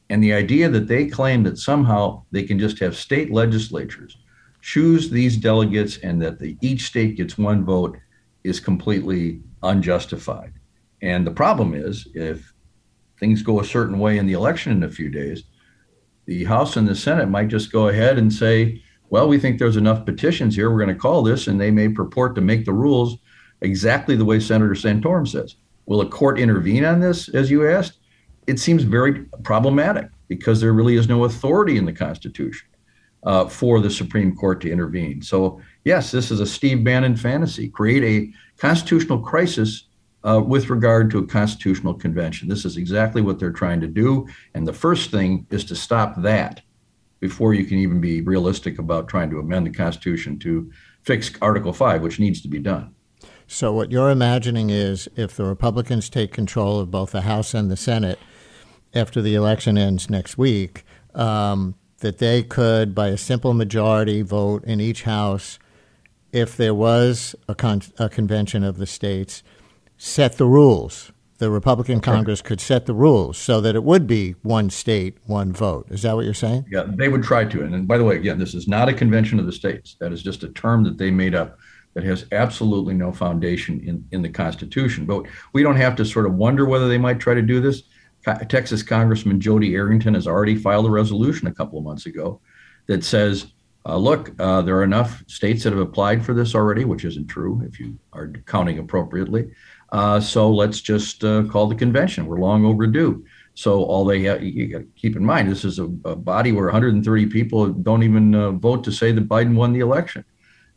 And 0.10 0.24
the 0.24 0.34
idea 0.34 0.70
that 0.70 0.88
they 0.88 1.08
claim 1.08 1.44
that 1.44 1.58
somehow 1.58 2.24
they 2.32 2.44
can 2.44 2.60
just 2.60 2.80
have 2.80 2.96
state 2.96 3.32
legislatures 3.32 4.18
choose 4.62 5.10
these 5.10 5.38
delegates 5.38 5.98
and 5.98 6.22
that 6.22 6.40
the, 6.40 6.58
each 6.62 6.88
state 6.88 7.18
gets 7.18 7.38
one 7.38 7.64
vote 7.64 7.98
is 8.44 8.60
completely 8.60 9.42
unjustified. 9.62 10.54
And 11.02 11.26
the 11.26 11.32
problem 11.32 11.74
is, 11.74 12.08
if 12.16 12.52
things 13.20 13.44
go 13.44 13.60
a 13.60 13.66
certain 13.66 14.00
way 14.00 14.18
in 14.18 14.26
the 14.26 14.34
election 14.34 14.72
in 14.72 14.84
a 14.84 14.90
few 14.90 15.10
days, 15.10 15.44
the 16.26 16.46
House 16.46 16.78
and 16.78 16.88
the 16.88 16.96
Senate 16.96 17.30
might 17.30 17.48
just 17.48 17.72
go 17.72 17.90
ahead 17.90 18.18
and 18.18 18.34
say, 18.34 18.82
well, 19.10 19.28
we 19.28 19.38
think 19.38 19.60
there's 19.60 19.78
enough 19.78 20.06
petitions 20.06 20.56
here. 20.56 20.72
We're 20.72 20.84
going 20.84 20.96
to 20.96 21.00
call 21.00 21.22
this, 21.22 21.48
and 21.48 21.62
they 21.62 21.70
may 21.70 21.90
purport 21.90 22.34
to 22.36 22.42
make 22.42 22.66
the 22.66 22.74
rules 22.74 23.18
exactly 23.62 24.16
the 24.16 24.26
way 24.26 24.40
Senator 24.40 24.74
Santorum 24.74 25.28
says. 25.28 25.56
Will 25.86 26.02
a 26.02 26.10
court 26.10 26.40
intervene 26.40 26.86
on 26.86 27.00
this, 27.00 27.30
as 27.30 27.52
you 27.52 27.70
asked? 27.70 28.00
It 28.48 28.60
seems 28.60 28.84
very 28.84 29.24
problematic 29.44 30.10
because 30.28 30.62
there 30.62 30.74
really 30.74 30.96
is 30.96 31.08
no 31.08 31.24
authority 31.24 31.78
in 31.78 31.86
the 31.86 31.94
Constitution 31.94 32.68
uh, 33.24 33.48
for 33.48 33.80
the 33.80 33.90
Supreme 33.90 34.36
Court 34.36 34.62
to 34.62 34.72
intervene. 34.72 35.22
So, 35.22 35.62
yes, 35.84 36.12
this 36.12 36.32
is 36.32 36.40
a 36.40 36.46
Steve 36.46 36.84
Bannon 36.84 37.16
fantasy 37.16 37.68
create 37.68 38.04
a 38.04 38.34
constitutional 38.60 39.20
crisis 39.20 39.86
uh, 40.24 40.42
with 40.42 40.70
regard 40.70 41.12
to 41.12 41.20
a 41.20 41.28
constitutional 41.28 41.94
convention. 41.94 42.48
This 42.48 42.66
is 42.66 42.78
exactly 42.78 43.22
what 43.22 43.40
they're 43.40 43.52
trying 43.52 43.82
to 43.82 43.88
do. 43.88 44.28
And 44.54 44.68
the 44.68 44.74
first 44.74 45.12
thing 45.12 45.46
is 45.52 45.64
to 45.66 45.76
stop 45.76 46.22
that 46.22 46.62
before 47.20 47.54
you 47.54 47.66
can 47.66 47.78
even 47.78 48.02
be 48.02 48.22
realistic 48.22 48.80
about 48.80 49.08
trying 49.08 49.30
to 49.30 49.40
amend 49.40 49.68
the 49.68 49.72
Constitution 49.72 50.38
to 50.40 50.72
fix 51.04 51.32
Article 51.42 51.74
5, 51.74 52.02
which 52.02 52.20
needs 52.20 52.42
to 52.42 52.48
be 52.48 52.60
done. 52.60 52.94
So, 53.48 53.72
what 53.72 53.92
you're 53.92 54.10
imagining 54.10 54.72
is 54.72 55.08
if 55.16 55.36
the 55.36 55.46
Republicans 55.46 56.10
take 56.10 56.32
control 56.32 56.80
of 56.80 56.90
both 56.90 57.12
the 57.12 57.22
House 57.22 57.54
and 57.54 57.70
the 57.70 57.78
Senate 57.78 58.18
after 58.96 59.22
the 59.22 59.36
election 59.36 59.78
ends 59.78 60.10
next 60.10 60.38
week, 60.38 60.86
um, 61.14 61.76
that 62.00 62.18
they 62.18 62.44
could, 62.44 62.96
by 62.96 63.10
a 63.10 63.18
simple 63.18 63.54
majority 63.54 64.22
vote 64.22 64.64
in 64.64 64.80
each 64.80 65.04
House, 65.04 65.60
if 66.32 66.58
there 66.58 66.74
was 66.74 67.36
a, 67.48 67.56
con- 67.56 67.82
a 68.00 68.10
convention 68.10 68.64
of 68.64 68.78
the 68.78 68.86
states, 68.86 69.44
set 69.98 70.38
the 70.38 70.46
rules. 70.46 71.12
The 71.38 71.50
Republican 71.50 72.00
Congress 72.00 72.42
could 72.42 72.62
set 72.62 72.86
the 72.86 72.94
rules 72.94 73.38
so 73.38 73.60
that 73.60 73.76
it 73.76 73.84
would 73.84 74.08
be 74.08 74.36
one 74.42 74.70
state, 74.70 75.18
one 75.26 75.52
vote. 75.52 75.86
Is 75.90 76.04
that 76.04 76.16
what 76.16 76.24
you're 76.24 76.34
saying? 76.34 76.66
Yeah, 76.72 76.86
they 76.88 77.10
would 77.10 77.24
try 77.24 77.44
to. 77.44 77.64
And, 77.64 77.76
and 77.76 77.88
by 77.88 77.98
the 77.98 78.06
way, 78.06 78.16
again, 78.16 78.40
this 78.40 78.54
is 78.54 78.70
not 78.70 78.88
a 78.88 78.94
convention 78.94 79.38
of 79.40 79.46
the 79.46 79.52
states. 79.52 79.98
That 80.00 80.14
is 80.14 80.24
just 80.24 80.44
a 80.44 80.50
term 80.50 80.86
that 80.86 80.98
they 80.98 81.12
made 81.12 81.36
up 81.36 81.58
that 81.94 82.06
has 82.06 82.26
absolutely 82.32 82.94
no 82.94 83.12
foundation 83.12 83.82
in, 83.82 84.06
in 84.12 84.22
the 84.22 84.30
Constitution. 84.30 85.06
But 85.06 85.26
we 85.54 85.64
don't 85.64 85.76
have 85.76 85.96
to 85.98 86.06
sort 86.06 86.26
of 86.26 86.36
wonder 86.36 86.66
whether 86.66 86.88
they 86.88 86.98
might 86.98 87.20
try 87.20 87.34
to 87.34 87.42
do 87.42 87.60
this. 87.60 87.84
Texas 88.50 88.84
Congressman 88.84 89.40
Jody 89.40 89.76
Arrington 89.76 90.14
has 90.14 90.28
already 90.28 90.56
filed 90.56 90.86
a 90.86 90.90
resolution 90.90 91.48
a 91.48 91.54
couple 91.54 91.78
of 91.78 91.86
months 91.86 92.06
ago 92.06 92.42
that 92.88 93.04
says, 93.04 93.48
uh, 93.88 93.98
look, 93.98 94.32
uh, 94.40 94.62
there 94.64 94.78
are 94.78 94.84
enough 94.84 95.24
states 95.28 95.64
that 95.64 95.74
have 95.74 95.82
applied 95.82 96.26
for 96.26 96.34
this 96.34 96.56
already, 96.56 96.86
which 96.86 97.06
isn't 97.06 97.28
true 97.28 97.62
if 97.68 97.80
you 97.80 97.98
are 98.14 98.32
counting 98.48 98.80
appropriately. 98.80 99.52
Uh, 99.92 100.20
so 100.20 100.50
let's 100.52 100.82
just 100.82 101.24
uh, 101.24 101.44
call 101.44 101.68
the 101.68 101.76
convention. 101.76 102.26
We're 102.26 102.40
long 102.40 102.66
overdue. 102.66 103.24
So 103.54 103.84
all 103.84 104.04
they 104.04 104.24
have, 104.24 104.44
you 104.44 104.68
got 104.68 104.80
to 104.80 104.88
keep 104.96 105.16
in 105.16 105.24
mind, 105.24 105.50
this 105.50 105.64
is 105.64 105.80
a, 105.80 105.86
a, 106.04 106.16
body 106.16 106.52
where 106.52 106.66
130 106.66 107.28
people 107.28 107.68
don't 107.68 108.04
even 108.04 108.36
uh, 108.36 108.52
vote 108.52 108.84
to 108.84 108.92
say 108.92 109.12
that 109.14 109.30
Biden 109.30 109.56
won 109.56 109.72
the 109.72 109.80
election. 109.80 110.26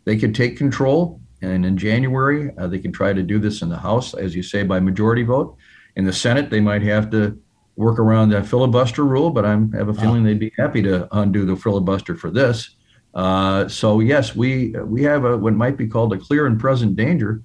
They 0.05 0.17
could 0.17 0.35
take 0.35 0.57
control, 0.57 1.21
and 1.43 1.67
in 1.67 1.76
January 1.76 2.52
uh, 2.57 2.69
they 2.69 2.78
can 2.78 2.93
try 2.93 3.12
to 3.12 3.23
do 3.23 3.40
this 3.40 3.62
in 3.62 3.69
the 3.69 3.76
House, 3.76 4.14
as 4.14 4.37
you 4.37 4.43
say, 4.43 4.62
by 4.62 4.78
majority 4.78 5.25
vote. 5.25 5.57
In 5.99 6.05
the 6.05 6.12
Senate, 6.12 6.49
they 6.49 6.61
might 6.61 6.83
have 6.83 7.11
to 7.11 7.37
work 7.75 7.99
around 7.99 8.28
that 8.28 8.47
filibuster 8.47 9.05
rule, 9.05 9.31
but 9.31 9.45
I 9.45 9.50
have 9.50 9.88
a 9.88 9.95
feeling 9.95 10.23
they'd 10.23 10.38
be 10.38 10.52
happy 10.57 10.81
to 10.83 11.09
undo 11.11 11.45
the 11.45 11.57
filibuster 11.57 12.14
for 12.14 12.31
this. 12.31 12.76
Uh, 13.14 13.67
so 13.67 13.99
yes, 13.99 14.37
we 14.37 14.71
we 14.85 15.02
have 15.02 15.25
a, 15.25 15.37
what 15.37 15.55
might 15.55 15.76
be 15.76 15.88
called 15.88 16.12
a 16.12 16.17
clear 16.17 16.47
and 16.47 16.59
present 16.59 16.95
danger. 16.95 17.43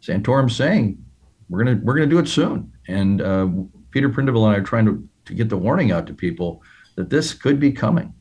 Santorum 0.00 0.48
saying 0.48 0.96
we're 1.48 1.64
gonna 1.64 1.80
we're 1.82 1.94
gonna 1.94 2.06
do 2.06 2.20
it 2.20 2.28
soon, 2.28 2.72
and 2.86 3.20
uh, 3.20 3.48
Peter 3.90 4.08
Prindiville 4.08 4.46
and 4.46 4.54
I 4.54 4.58
are 4.58 4.62
trying 4.62 4.86
to 4.86 5.08
to 5.24 5.34
get 5.34 5.48
the 5.48 5.56
warning 5.56 5.90
out 5.90 6.06
to 6.06 6.14
people 6.14 6.62
that 6.94 7.10
this 7.10 7.34
could 7.34 7.58
be 7.58 7.72
coming. 7.72 8.14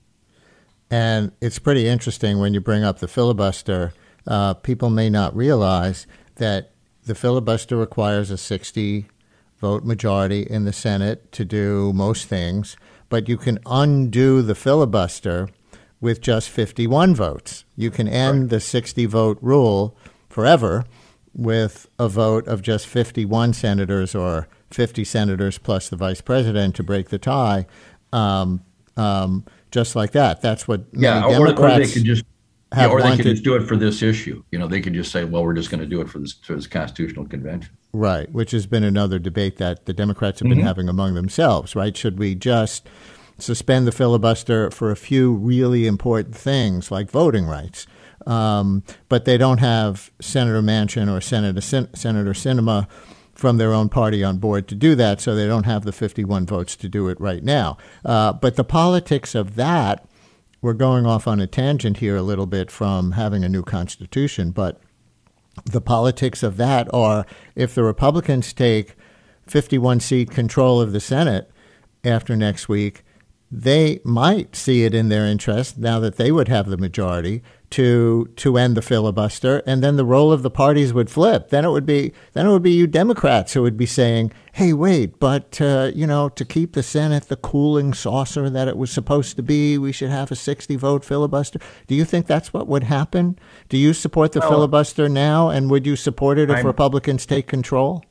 And 0.89 1.34
it's 1.39 1.60
pretty 1.60 1.88
interesting 1.88 2.39
when 2.39 2.55
you 2.55 2.62
bring 2.62 2.84
up 2.84 2.98
the 2.98 3.07
filibuster. 3.07 3.93
Uh, 4.25 4.55
people 4.55 4.89
may 4.89 5.12
not 5.12 5.36
realize 5.36 6.07
that 6.38 6.72
the 7.05 7.13
filibuster 7.13 7.77
requires 7.77 8.31
a 8.31 8.38
60 8.38 9.07
vote 9.60 9.84
majority 9.84 10.42
in 10.42 10.66
the 10.66 10.74
Senate 10.74 11.32
to 11.34 11.46
do 11.46 11.92
most 11.94 12.28
things, 12.28 12.78
but 13.10 13.28
you 13.28 13.38
can 13.38 13.60
undo 13.66 14.42
the 14.42 14.56
filibuster 14.56 15.50
with 16.00 16.22
just 16.22 16.50
51 16.50 17.16
votes. 17.16 17.66
You 17.76 17.90
can 17.90 18.08
end 18.08 18.42
right. 18.42 18.50
the 18.52 18.60
60 18.60 19.06
vote 19.06 19.38
rule 19.42 19.98
forever 20.30 20.86
with 21.34 21.88
a 21.98 22.08
vote 22.08 22.48
of 22.48 22.62
just 22.62 22.88
51 22.88 23.54
senators 23.54 24.14
or 24.14 24.48
50 24.72 25.04
senators 25.04 25.58
plus 25.58 25.90
the 25.90 25.96
vice 25.96 26.22
president 26.22 26.76
to 26.76 26.84
break 26.84 27.10
the 27.10 27.18
tie. 27.18 27.66
Um, 28.12 28.64
um, 28.96 29.46
just 29.72 29.96
like 29.96 30.12
that. 30.12 30.42
That's 30.42 30.68
what 30.68 30.86
yeah, 30.94 31.24
or, 31.24 31.32
Democrats 31.32 31.76
or 31.76 31.86
they 31.86 31.92
could 31.92 32.04
just 32.04 32.24
yeah, 32.76 32.88
or 32.88 33.00
they 33.00 33.10
wanted. 33.10 33.24
could 33.24 33.32
just 33.32 33.44
do 33.44 33.56
it 33.56 33.62
for 33.62 33.76
this 33.76 34.02
issue. 34.02 34.44
You 34.52 34.60
know, 34.60 34.68
they 34.68 34.82
could 34.82 34.94
just 34.94 35.12
say, 35.12 35.24
"Well, 35.24 35.44
we're 35.44 35.54
just 35.54 35.70
going 35.70 35.80
to 35.82 35.86
do 35.86 36.02
it 36.02 36.10
for 36.10 36.20
this 36.20 36.34
for 36.34 36.56
this 36.56 36.68
constitutional 36.68 37.26
convention." 37.26 37.76
Right, 37.94 38.32
which 38.32 38.51
has 38.51 38.67
been 38.67 38.84
another 38.84 39.17
debate 39.17 39.58
that 39.58 39.86
the 39.86 39.94
Democrats 39.94 40.39
have 40.39 40.50
been 40.50 40.60
mm-hmm. 40.60 40.67
having 40.67 40.89
among 40.89 41.15
themselves. 41.15 41.75
Right, 41.75 41.96
should 41.96 42.20
we 42.20 42.36
just 42.36 42.88
suspend 43.39 43.88
the 43.88 43.91
filibuster 43.91 44.70
for 44.72 44.91
a 44.91 44.96
few 44.96 45.34
really 45.34 45.88
important 45.88 46.36
things 46.36 46.91
like 46.91 47.10
voting 47.10 47.46
rights? 47.46 47.88
Um, 48.25 48.84
but 49.08 49.25
they 49.25 49.38
don't 49.38 49.60
have 49.60 50.12
Senator 50.20 50.62
Manchin 50.62 51.10
or 51.12 51.22
Senator 51.22 51.62
Senator 51.62 52.34
Sinema 52.34 52.88
from 53.34 53.58
their 53.58 53.74
own 53.74 53.88
party 53.88 54.24
on 54.24 54.38
board 54.38 54.67
to 54.67 54.75
do 54.75 54.96
that, 54.96 55.22
so 55.22 55.36
they 55.36 55.48
don't 55.48 55.65
have 55.65 55.86
the 55.86 55.91
51 55.91 56.46
votes 56.46 56.75
to 56.75 56.89
do 56.89 57.08
it 57.08 57.20
right 57.22 57.44
now. 57.44 57.77
Uh, 58.03 58.34
but 58.34 58.56
the 58.56 58.63
politics 58.63 59.36
of 59.36 59.56
that, 59.56 60.06
we're 60.62 60.74
going 60.74 61.06
off 61.06 61.27
on 61.27 61.39
a 61.39 61.48
tangent 61.48 61.98
here 61.98 62.17
a 62.17 62.24
little 62.24 62.48
bit 62.48 62.72
from 62.72 63.12
having 63.12 63.44
a 63.44 63.50
new 63.50 63.62
constitution, 63.62 64.51
but 64.51 64.82
the 65.66 65.82
politics 65.82 66.44
of 66.44 66.58
that 66.58 66.88
are 66.94 67.26
if 67.56 67.74
the 67.74 67.84
Republicans 67.84 68.54
take 68.54 68.96
51 69.48 70.00
seat 70.00 70.30
control 70.32 70.82
of 70.82 70.92
the 70.92 71.00
Senate 71.00 71.50
after 72.04 72.36
next 72.36 72.70
week, 72.70 73.04
they 73.50 74.00
might 74.04 74.56
see 74.56 74.84
it 74.84 74.94
in 74.94 75.10
their 75.10 75.25
interest 75.25 75.77
now 75.77 76.00
that 76.00 76.18
they 76.18 76.32
would 76.32 76.50
have 76.50 76.68
the 76.68 76.77
majority 76.77 77.42
to 77.70 78.30
to 78.38 78.58
end 78.58 78.75
the 78.75 78.82
filibuster, 78.82 79.62
and 79.66 79.84
then 79.84 79.98
the 79.98 80.06
role 80.06 80.32
of 80.32 80.42
the 80.42 80.50
parties 80.50 80.94
would 80.94 81.10
flip. 81.10 81.50
Then 81.50 81.66
it 81.66 81.70
would 81.70 81.86
be 81.86 82.13
then 82.34 82.46
it 82.48 82.51
would 82.51 82.63
be 82.63 82.72
you 82.72 82.88
Democrats 82.88 83.54
who 83.54 83.62
would 83.62 83.77
be 83.77 83.86
saying, 83.86 84.32
"Hey, 84.54 84.74
wait, 84.74 85.20
but 85.20 85.60
uh, 85.60 85.92
you 85.94 86.08
know, 86.08 86.30
to 86.30 86.46
keep 86.46 86.74
the 86.74 86.84
Senate 86.84 87.27
the 87.27 87.36
cooling 87.36 87.94
saucer 87.94 88.50
that 88.50 88.68
it 88.68 88.77
was 88.77 88.92
supposed 88.92 89.36
to 89.36 89.44
be, 89.44 89.77
we 89.77 89.92
should 89.92 90.10
have 90.10 90.32
a 90.32 90.36
sixty 90.36 90.75
vote 90.75 91.04
filibuster." 91.04 91.60
Do 91.88 91.96
you 91.96 92.06
think 92.06 92.25
that's 92.25 92.54
what 92.54 92.68
would 92.68 92.84
happen? 92.84 93.38
Do 93.70 93.77
you 93.77 93.94
support 93.94 94.32
the 94.32 94.39
well, 94.39 94.50
filibuster 94.50 95.10
now, 95.10 95.50
and 95.50 95.70
would 95.70 95.86
you 95.86 95.96
support 95.98 96.38
it 96.38 96.50
if 96.50 96.60
I'm, 96.60 96.66
Republicans 96.66 97.25
take 97.25 97.48
control? 97.48 98.04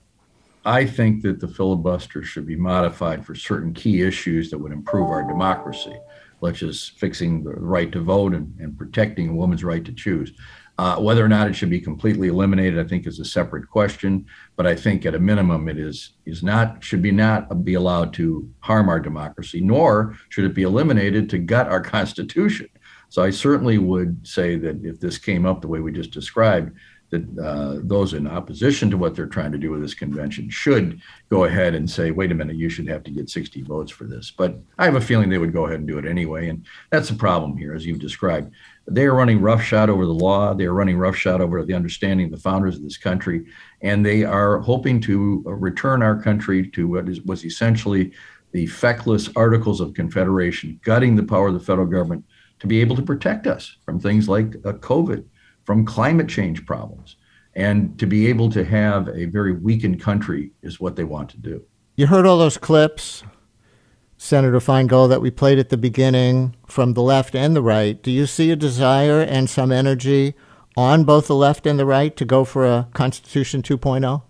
I 0.66 0.84
think 0.84 1.22
that 1.22 1.40
the 1.40 1.48
filibuster 1.48 2.22
should 2.22 2.46
be 2.46 2.56
modified 2.56 3.24
for 3.24 3.34
certain 3.34 3.72
key 3.72 4.02
issues 4.02 4.50
that 4.50 4.58
would 4.58 4.72
improve 4.72 5.08
our 5.08 5.22
democracy 5.22 5.96
such 6.42 6.62
as 6.62 6.88
fixing 6.88 7.42
the 7.42 7.50
right 7.50 7.90
to 7.92 8.00
vote 8.00 8.34
and, 8.34 8.54
and 8.60 8.76
protecting 8.76 9.28
a 9.30 9.34
woman's 9.34 9.64
right 9.64 9.84
to 9.84 9.92
choose. 9.92 10.32
Uh, 10.78 10.96
whether 10.96 11.24
or 11.24 11.28
not 11.28 11.48
it 11.48 11.54
should 11.54 11.70
be 11.70 11.80
completely 11.80 12.28
eliminated, 12.28 12.78
I 12.78 12.86
think, 12.86 13.06
is 13.06 13.18
a 13.18 13.24
separate 13.24 13.66
question. 13.68 14.26
But 14.56 14.66
I 14.66 14.74
think, 14.74 15.06
at 15.06 15.14
a 15.14 15.18
minimum, 15.18 15.68
it 15.68 15.78
is 15.78 16.12
is 16.26 16.42
not 16.42 16.84
should 16.84 17.00
be 17.00 17.12
not 17.12 17.64
be 17.64 17.74
allowed 17.74 18.12
to 18.14 18.48
harm 18.60 18.90
our 18.90 19.00
democracy, 19.00 19.62
nor 19.62 20.18
should 20.28 20.44
it 20.44 20.54
be 20.54 20.64
eliminated 20.64 21.30
to 21.30 21.38
gut 21.38 21.68
our 21.68 21.80
Constitution. 21.96 22.68
So 23.08 23.22
I 23.22 23.30
certainly 23.30 23.78
would 23.78 24.26
say 24.26 24.56
that 24.56 24.84
if 24.84 25.00
this 25.00 25.16
came 25.16 25.46
up 25.46 25.62
the 25.62 25.68
way 25.68 25.80
we 25.80 25.92
just 25.92 26.10
described, 26.10 26.76
that 27.10 27.38
uh, 27.38 27.80
those 27.84 28.14
in 28.14 28.26
opposition 28.26 28.90
to 28.90 28.96
what 28.96 29.14
they're 29.14 29.26
trying 29.26 29.52
to 29.52 29.58
do 29.58 29.70
with 29.70 29.80
this 29.80 29.94
convention 29.94 30.50
should 30.50 31.00
go 31.28 31.44
ahead 31.44 31.74
and 31.74 31.88
say, 31.88 32.10
wait 32.10 32.32
a 32.32 32.34
minute, 32.34 32.56
you 32.56 32.68
should 32.68 32.88
have 32.88 33.04
to 33.04 33.10
get 33.10 33.30
60 33.30 33.62
votes 33.62 33.92
for 33.92 34.04
this. 34.04 34.32
But 34.36 34.58
I 34.78 34.84
have 34.84 34.96
a 34.96 35.00
feeling 35.00 35.28
they 35.28 35.38
would 35.38 35.52
go 35.52 35.66
ahead 35.66 35.78
and 35.78 35.88
do 35.88 35.98
it 35.98 36.06
anyway. 36.06 36.48
And 36.48 36.66
that's 36.90 37.08
the 37.08 37.14
problem 37.14 37.56
here, 37.56 37.74
as 37.74 37.86
you've 37.86 38.00
described. 38.00 38.52
They 38.88 39.04
are 39.04 39.14
running 39.14 39.40
roughshod 39.40 39.88
over 39.88 40.04
the 40.04 40.12
law. 40.12 40.54
They 40.54 40.64
are 40.64 40.74
running 40.74 40.98
roughshod 40.98 41.40
over 41.40 41.64
the 41.64 41.74
understanding 41.74 42.26
of 42.26 42.32
the 42.32 42.38
founders 42.38 42.76
of 42.76 42.82
this 42.82 42.98
country. 42.98 43.46
And 43.82 44.04
they 44.04 44.24
are 44.24 44.58
hoping 44.60 45.00
to 45.02 45.42
return 45.46 46.02
our 46.02 46.20
country 46.20 46.68
to 46.70 46.88
what 46.88 47.08
is, 47.08 47.20
was 47.22 47.44
essentially 47.44 48.12
the 48.52 48.66
feckless 48.66 49.28
Articles 49.36 49.80
of 49.80 49.94
Confederation, 49.94 50.80
gutting 50.84 51.14
the 51.14 51.22
power 51.22 51.48
of 51.48 51.54
the 51.54 51.60
federal 51.60 51.86
government 51.86 52.24
to 52.58 52.66
be 52.66 52.80
able 52.80 52.96
to 52.96 53.02
protect 53.02 53.46
us 53.46 53.76
from 53.84 54.00
things 54.00 54.28
like 54.28 54.56
uh, 54.64 54.72
COVID 54.72 55.24
from 55.66 55.84
climate 55.84 56.28
change 56.28 56.64
problems. 56.64 57.16
And 57.54 57.98
to 57.98 58.06
be 58.06 58.26
able 58.28 58.50
to 58.50 58.64
have 58.64 59.08
a 59.08 59.24
very 59.26 59.52
weakened 59.52 60.00
country 60.00 60.52
is 60.62 60.80
what 60.80 60.96
they 60.96 61.04
want 61.04 61.28
to 61.30 61.38
do. 61.38 61.62
You 61.96 62.06
heard 62.06 62.26
all 62.26 62.38
those 62.38 62.58
clips. 62.58 63.24
Senator 64.18 64.60
Feingold, 64.60 65.10
that 65.10 65.20
we 65.20 65.30
played 65.30 65.58
at 65.58 65.68
the 65.68 65.76
beginning 65.76 66.56
from 66.66 66.94
the 66.94 67.02
left 67.02 67.34
and 67.34 67.54
the 67.54 67.62
right. 67.62 68.02
Do 68.02 68.10
you 68.10 68.24
see 68.24 68.50
a 68.50 68.56
desire 68.56 69.20
and 69.20 69.50
some 69.50 69.70
energy 69.70 70.34
on 70.74 71.04
both 71.04 71.26
the 71.26 71.34
left 71.34 71.66
and 71.66 71.78
the 71.78 71.84
right 71.84 72.16
to 72.16 72.24
go 72.24 72.44
for 72.44 72.66
a 72.66 72.88
Constitution 72.94 73.62
2.0? 73.62 74.22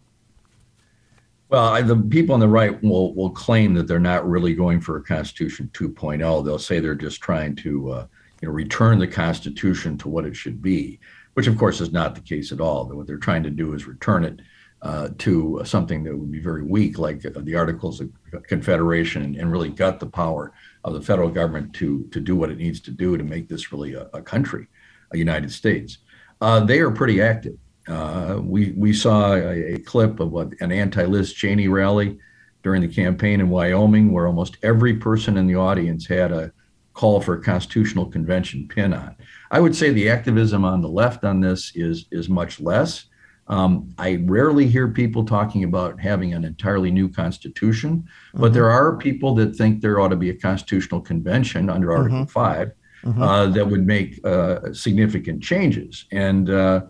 Well, 1.49 1.69
I, 1.69 1.83
the 1.83 1.97
people 1.97 2.35
on 2.35 2.41
the 2.41 2.49
right 2.49 2.83
will 2.83 3.15
will 3.15 3.31
claim 3.31 3.75
that 3.75 3.87
they're 3.87 4.01
not 4.01 4.29
really 4.29 4.55
going 4.55 4.81
for 4.81 4.97
a 4.97 5.03
Constitution 5.03 5.71
2.0. 5.73 6.45
They'll 6.45 6.59
say 6.59 6.81
they're 6.81 6.97
just 6.97 7.21
trying 7.21 7.55
to 7.57 7.91
uh, 7.91 8.07
you 8.43 8.49
know 8.49 8.53
return 8.53 8.99
the 8.99 9.07
Constitution 9.07 9.97
to 9.99 10.09
what 10.09 10.25
it 10.27 10.35
should 10.35 10.61
be, 10.61 10.99
which 11.37 11.47
of 11.47 11.59
course 11.59 11.83
is 11.83 11.93
not 11.93 12.15
the 12.15 12.21
case 12.23 12.51
at 12.51 12.63
all. 12.63 12.87
What 12.87 13.07
they're 13.07 13.19
trying 13.19 13.43
to 13.43 13.51
do 13.51 13.75
is 13.75 13.87
return 13.87 14.25
it 14.25 14.41
uh, 14.81 15.11
to 15.19 15.61
something 15.67 16.03
that 16.03 16.17
would 16.17 16.33
be 16.33 16.41
very 16.41 16.63
weak, 16.63 16.99
like 16.99 17.21
the 17.21 17.55
Articles 17.55 18.01
of 18.01 18.11
Confederation, 18.45 19.23
and, 19.23 19.37
and, 19.37 19.53
really 19.53 19.69
gut 19.69 20.01
the 20.01 20.07
power 20.07 20.55
of 20.83 20.95
the 20.95 21.03
federal 21.03 21.29
government 21.29 21.75
to 21.75 22.09
to 22.11 22.21
do 22.21 22.37
what 22.37 22.51
it 22.51 22.57
needs 22.57 22.81
to 22.81 22.91
do 22.91 23.19
to 23.19 23.23
make 23.25 23.51
this 23.51 23.71
really 23.71 23.93
a, 23.93 24.09
a 24.15 24.23
country, 24.23 24.67
a 25.13 25.19
United 25.19 25.53
States. 25.53 25.99
Uh, 26.41 26.61
they 26.61 26.81
are 26.81 26.91
pretty 26.91 27.21
active. 27.21 27.59
Uh, 27.87 28.41
we 28.43 28.73
we 28.73 28.95
saw 28.95 29.35
a, 29.35 29.75
a, 29.75 29.79
clip 29.81 30.21
of 30.21 30.33
what 30.33 30.55
an 30.61 30.73
anti-Liz 30.73 31.35
Cheney 31.35 31.69
rally 31.69 32.19
during 32.63 32.81
the 32.81 32.89
campaign 32.89 33.41
in 33.41 33.51
Wyoming, 33.51 34.11
where 34.11 34.27
almost 34.27 34.57
every 34.63 34.95
person 34.95 35.37
in 35.37 35.47
the 35.47 35.57
audience 35.57 36.07
had 36.07 36.33
a 36.33 36.51
call 36.97 37.21
for 37.21 37.35
a 37.35 37.43
constitutional 37.43 38.07
convention 38.07 38.67
pin 38.67 38.95
on. 38.95 39.15
I 39.51 39.61
would 39.61 39.77
say 39.77 39.91
the 39.91 40.09
activism 40.09 40.65
on 40.65 40.81
the 40.81 40.89
left 40.89 41.25
on 41.25 41.41
this 41.41 41.71
is 41.77 42.07
is 42.11 42.29
much 42.29 42.59
less. 42.59 43.05
Um, 43.49 43.95
I 43.97 44.17
rarely 44.25 44.67
hear 44.67 44.89
people 44.89 45.25
talking 45.25 45.63
about 45.63 46.01
having 46.01 46.35
an 46.35 46.45
entirely 46.45 46.91
new 46.91 47.09
constitution, 47.09 47.99
mm-hmm. 47.99 48.41
but 48.41 48.53
there 48.53 48.71
are 48.71 48.97
people 48.97 49.37
that 49.37 49.55
think 49.55 49.81
there 49.81 50.01
ought 50.01 50.09
to 50.09 50.17
be 50.17 50.31
a 50.31 50.35
constitutional 50.35 51.01
convention 51.01 51.71
under 51.71 51.93
Article 51.93 52.25
mm-hmm. 52.25 52.65
5 52.65 52.73
mm-hmm. 53.05 53.23
Uh, 53.23 53.47
that 53.47 53.69
would 53.69 53.87
make 53.87 54.19
uh, 54.27 54.73
significant 54.73 55.43
changes. 55.43 56.07
And 56.11 56.51
uh, 56.51 56.81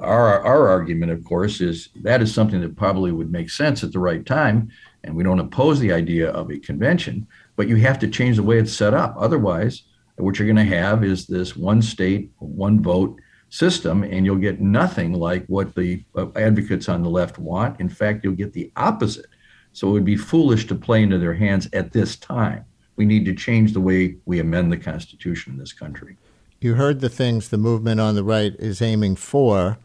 our 0.00 0.42
our 0.44 0.68
argument, 0.68 1.12
of 1.12 1.24
course, 1.24 1.60
is 1.60 1.90
that 2.02 2.20
is 2.22 2.34
something 2.34 2.60
that 2.60 2.76
probably 2.76 3.12
would 3.12 3.30
make 3.30 3.50
sense 3.50 3.84
at 3.84 3.92
the 3.92 4.00
right 4.00 4.26
time, 4.26 4.70
and 5.04 5.14
we 5.14 5.22
don't 5.22 5.40
oppose 5.40 5.78
the 5.78 5.92
idea 5.92 6.30
of 6.30 6.50
a 6.50 6.58
convention, 6.58 7.26
but 7.56 7.68
you 7.68 7.76
have 7.76 7.98
to 8.00 8.08
change 8.08 8.36
the 8.36 8.42
way 8.42 8.58
it's 8.58 8.72
set 8.72 8.94
up. 8.94 9.14
Otherwise, 9.18 9.84
what 10.16 10.38
you're 10.38 10.52
going 10.52 10.68
to 10.68 10.76
have 10.76 11.04
is 11.04 11.26
this 11.26 11.56
one 11.56 11.82
state, 11.82 12.30
one 12.38 12.82
vote 12.82 13.18
system, 13.48 14.02
and 14.02 14.24
you'll 14.24 14.36
get 14.36 14.60
nothing 14.60 15.12
like 15.12 15.44
what 15.46 15.74
the 15.74 16.04
uh, 16.16 16.26
advocates 16.36 16.88
on 16.88 17.02
the 17.02 17.10
left 17.10 17.38
want. 17.38 17.80
In 17.80 17.88
fact, 17.88 18.24
you'll 18.24 18.34
get 18.34 18.52
the 18.52 18.72
opposite. 18.76 19.26
So 19.72 19.88
it 19.88 19.92
would 19.92 20.04
be 20.04 20.16
foolish 20.16 20.66
to 20.68 20.74
play 20.74 21.02
into 21.02 21.18
their 21.18 21.34
hands 21.34 21.68
at 21.72 21.92
this 21.92 22.16
time. 22.16 22.64
We 22.96 23.04
need 23.04 23.24
to 23.24 23.34
change 23.34 23.72
the 23.72 23.80
way 23.80 24.16
we 24.24 24.38
amend 24.38 24.70
the 24.70 24.76
Constitution 24.76 25.54
in 25.54 25.58
this 25.58 25.72
country 25.72 26.16
you 26.64 26.76
heard 26.76 27.00
the 27.00 27.10
things 27.10 27.50
the 27.50 27.58
movement 27.58 28.00
on 28.00 28.14
the 28.14 28.24
right 28.24 28.56
is 28.58 28.80
aiming 28.80 29.16
for 29.16 29.76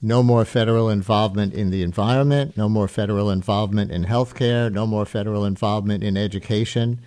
no 0.00 0.22
more 0.22 0.44
federal 0.44 0.88
involvement 0.88 1.52
in 1.54 1.70
the 1.70 1.82
environment, 1.82 2.56
no 2.56 2.68
more 2.68 2.88
federal 2.88 3.30
involvement 3.30 3.90
in 3.90 4.04
healthcare, 4.04 4.72
no 4.72 4.86
more 4.86 5.04
federal 5.04 5.44
involvement 5.44 6.04
in 6.04 6.16
education 6.16 7.00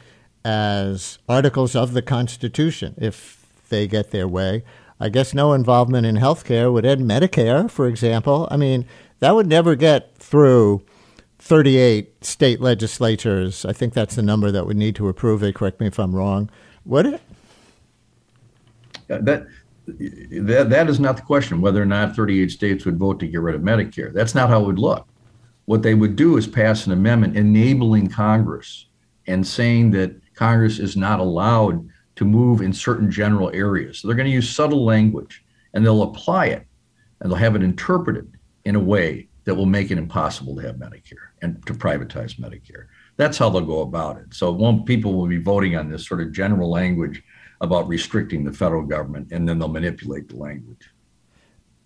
as 0.43 1.19
articles 1.29 1.75
of 1.75 1.93
the 1.93 2.01
Constitution 2.01 2.95
if 2.98 3.45
they 3.69 3.88
get 3.88 4.12
their 4.12 4.27
way. 4.27 4.63
I 5.00 5.10
guess 5.10 5.33
no 5.33 5.53
involvement 5.53 6.05
in 6.05 6.17
healthcare 6.17 6.71
would 6.71 6.86
end 6.86 7.01
Medicare, 7.01 7.71
for 7.71 7.88
example. 7.88 8.48
I 8.51 8.57
mean, 8.57 8.86
that 9.19 9.36
would 9.36 9.48
never 9.48 9.75
get 9.75 10.15
through 10.17 10.83
38 11.39 12.24
state 12.24 12.62
legislatures. 12.62 13.65
I 13.65 13.74
think 13.74 13.93
that's 13.93 14.15
the 14.15 14.21
number 14.21 14.51
that 14.51 14.67
would 14.67 14.77
need 14.77 14.95
to 14.98 15.07
approve 15.07 15.41
it. 15.41 15.55
Correct 15.55 15.79
me 15.79 15.88
if 15.88 15.98
I'm 16.00 16.15
wrong. 16.15 16.50
Would 16.86 17.05
it? 17.05 17.21
that 19.07 19.48
that 19.97 20.67
that 20.69 20.89
is 20.89 20.99
not 20.99 21.17
the 21.17 21.23
question 21.23 21.62
whether 21.62 21.82
or 21.82 21.86
not 21.86 22.15
38 22.15 22.51
states 22.51 22.86
would 22.86 22.97
vote 22.97 23.19
to 23.19 23.27
get 23.27 23.41
rid 23.41 23.56
of 23.56 23.62
Medicare. 23.62 24.13
That's 24.13 24.36
not 24.36 24.49
how 24.49 24.62
it 24.62 24.67
would 24.67 24.80
look. 24.80 25.08
What 25.65 25.84
they 25.84 25.93
would 25.93 26.15
do 26.15 26.38
is 26.38 26.47
pass 26.47 26.86
an 26.86 26.91
amendment 26.91 27.38
enabling 27.38 28.10
Congress 28.10 28.88
and 29.27 29.45
saying 29.45 29.91
that 29.91 30.15
Congress 30.36 30.80
is 30.80 30.97
not 30.97 31.19
allowed 31.19 31.88
to 32.15 32.25
move 32.25 32.62
in 32.62 32.73
certain 32.73 33.10
general 33.10 33.49
areas. 33.54 33.99
So 33.99 34.08
they're 34.08 34.17
going 34.17 34.27
to 34.27 34.34
use 34.34 34.49
subtle 34.49 34.84
language 34.84 35.43
and 35.73 35.86
they'll 35.86 36.04
apply 36.04 36.47
it 36.47 36.65
and 37.19 37.32
they'll 37.32 37.38
have 37.38 37.56
it 37.56 37.63
interpreted 37.63 38.38
in 38.65 38.75
a 38.75 38.80
way 38.80 39.27
that 39.45 39.56
will 39.56 39.65
make 39.65 39.91
it 39.91 39.97
impossible 39.97 40.56
to 40.56 40.62
have 40.62 40.75
Medicare 40.75 41.30
and 41.41 41.65
to 41.65 41.73
privatize 41.73 42.39
Medicare. 42.39 42.88
That's 43.17 43.38
how 43.38 43.49
they'll 43.49 43.62
go 43.62 43.82
about 43.82 44.17
it. 44.17 44.34
So 44.34 44.51
won't 44.51 44.86
people 44.86 45.13
will 45.13 45.27
be 45.27 45.38
voting 45.38 45.75
on 45.75 45.89
this 45.89 46.08
sort 46.08 46.21
of 46.21 46.32
general 46.32 46.69
language 46.69 47.23
about 47.62 47.88
restricting 47.88 48.43
the 48.43 48.52
federal 48.52 48.84
government, 48.84 49.32
and 49.32 49.47
then 49.47 49.60
they'll 49.60 49.69
manipulate 49.69 50.28
the 50.28 50.36
language. 50.36 50.91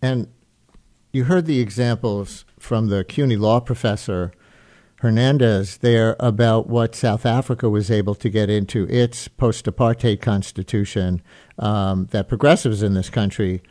And 0.01 0.29
you 1.11 1.25
heard 1.25 1.45
the 1.45 1.59
examples 1.59 2.45
from 2.57 2.87
the 2.87 3.03
CUNY 3.03 3.35
law 3.35 3.59
professor 3.59 4.31
Hernandez 4.99 5.77
there 5.77 6.15
about 6.19 6.67
what 6.67 6.95
South 6.95 7.25
Africa 7.25 7.69
was 7.69 7.91
able 7.91 8.15
to 8.15 8.29
get 8.29 8.49
into 8.49 8.87
its 8.89 9.27
post 9.27 9.65
apartheid 9.65 10.21
constitution 10.21 11.21
um, 11.59 12.07
that 12.11 12.29
progressives 12.29 12.81
in 12.81 12.93
this 12.93 13.09
country 13.09 13.61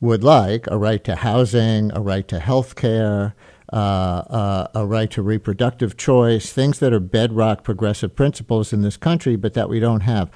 would 0.00 0.22
like 0.22 0.66
a 0.68 0.76
right 0.76 1.02
to 1.04 1.16
housing, 1.16 1.90
a 1.94 2.00
right 2.00 2.28
to 2.28 2.38
health 2.38 2.76
care, 2.76 3.34
uh, 3.72 3.76
uh, 3.76 4.66
a 4.74 4.86
right 4.86 5.10
to 5.10 5.22
reproductive 5.22 5.96
choice, 5.96 6.52
things 6.52 6.78
that 6.78 6.92
are 6.92 7.00
bedrock 7.00 7.64
progressive 7.64 8.14
principles 8.14 8.72
in 8.72 8.82
this 8.82 8.98
country, 8.98 9.36
but 9.36 9.54
that 9.54 9.68
we 9.70 9.80
don't 9.80 10.02
have 10.02 10.30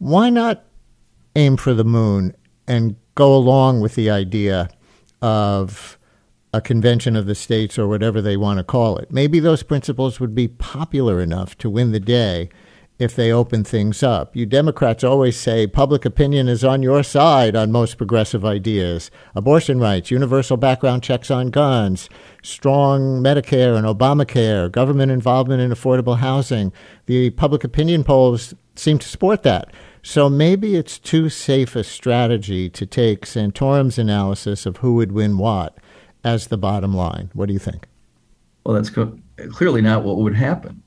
why 0.00 0.30
not 0.30 0.64
aim 1.36 1.56
for 1.56 1.74
the 1.74 1.84
moon 1.84 2.34
and 2.66 2.96
go 3.14 3.34
along 3.36 3.80
with 3.80 3.94
the 3.94 4.10
idea 4.10 4.68
of 5.20 5.98
a 6.52 6.60
convention 6.60 7.14
of 7.14 7.26
the 7.26 7.34
states 7.34 7.78
or 7.78 7.86
whatever 7.86 8.22
they 8.22 8.36
want 8.36 8.56
to 8.58 8.64
call 8.64 8.96
it? 8.96 9.12
Maybe 9.12 9.38
those 9.40 9.62
principles 9.62 10.18
would 10.18 10.34
be 10.34 10.48
popular 10.48 11.20
enough 11.20 11.56
to 11.58 11.68
win 11.68 11.92
the 11.92 12.00
day 12.00 12.48
if 12.98 13.14
they 13.14 13.30
open 13.30 13.62
things 13.62 14.02
up. 14.02 14.34
You 14.34 14.46
Democrats 14.46 15.04
always 15.04 15.38
say 15.38 15.66
public 15.66 16.06
opinion 16.06 16.48
is 16.48 16.64
on 16.64 16.82
your 16.82 17.02
side 17.02 17.54
on 17.54 17.70
most 17.70 17.98
progressive 17.98 18.44
ideas 18.44 19.10
abortion 19.34 19.80
rights, 19.80 20.10
universal 20.10 20.56
background 20.56 21.02
checks 21.02 21.30
on 21.30 21.50
guns, 21.50 22.08
strong 22.42 23.22
Medicare 23.22 23.76
and 23.76 23.86
Obamacare, 23.86 24.72
government 24.72 25.12
involvement 25.12 25.60
in 25.60 25.70
affordable 25.70 26.18
housing. 26.18 26.72
The 27.04 27.30
public 27.30 27.64
opinion 27.64 28.02
polls 28.02 28.54
seem 28.76 28.98
to 28.98 29.08
support 29.08 29.42
that. 29.42 29.72
So 30.02 30.30
maybe 30.30 30.76
it's 30.76 30.98
too 30.98 31.28
safe 31.28 31.76
a 31.76 31.84
strategy 31.84 32.70
to 32.70 32.86
take 32.86 33.26
Santorum's 33.26 33.98
analysis 33.98 34.64
of 34.66 34.78
who 34.78 34.94
would 34.94 35.12
win 35.12 35.36
what 35.38 35.76
as 36.24 36.46
the 36.46 36.58
bottom 36.58 36.94
line. 36.94 37.30
What 37.34 37.46
do 37.46 37.52
you 37.52 37.58
think? 37.58 37.86
Well, 38.64 38.74
that's 38.74 38.90
co- 38.90 39.18
clearly 39.50 39.82
not 39.82 40.04
what 40.04 40.18
would 40.18 40.34
happen. 40.34 40.82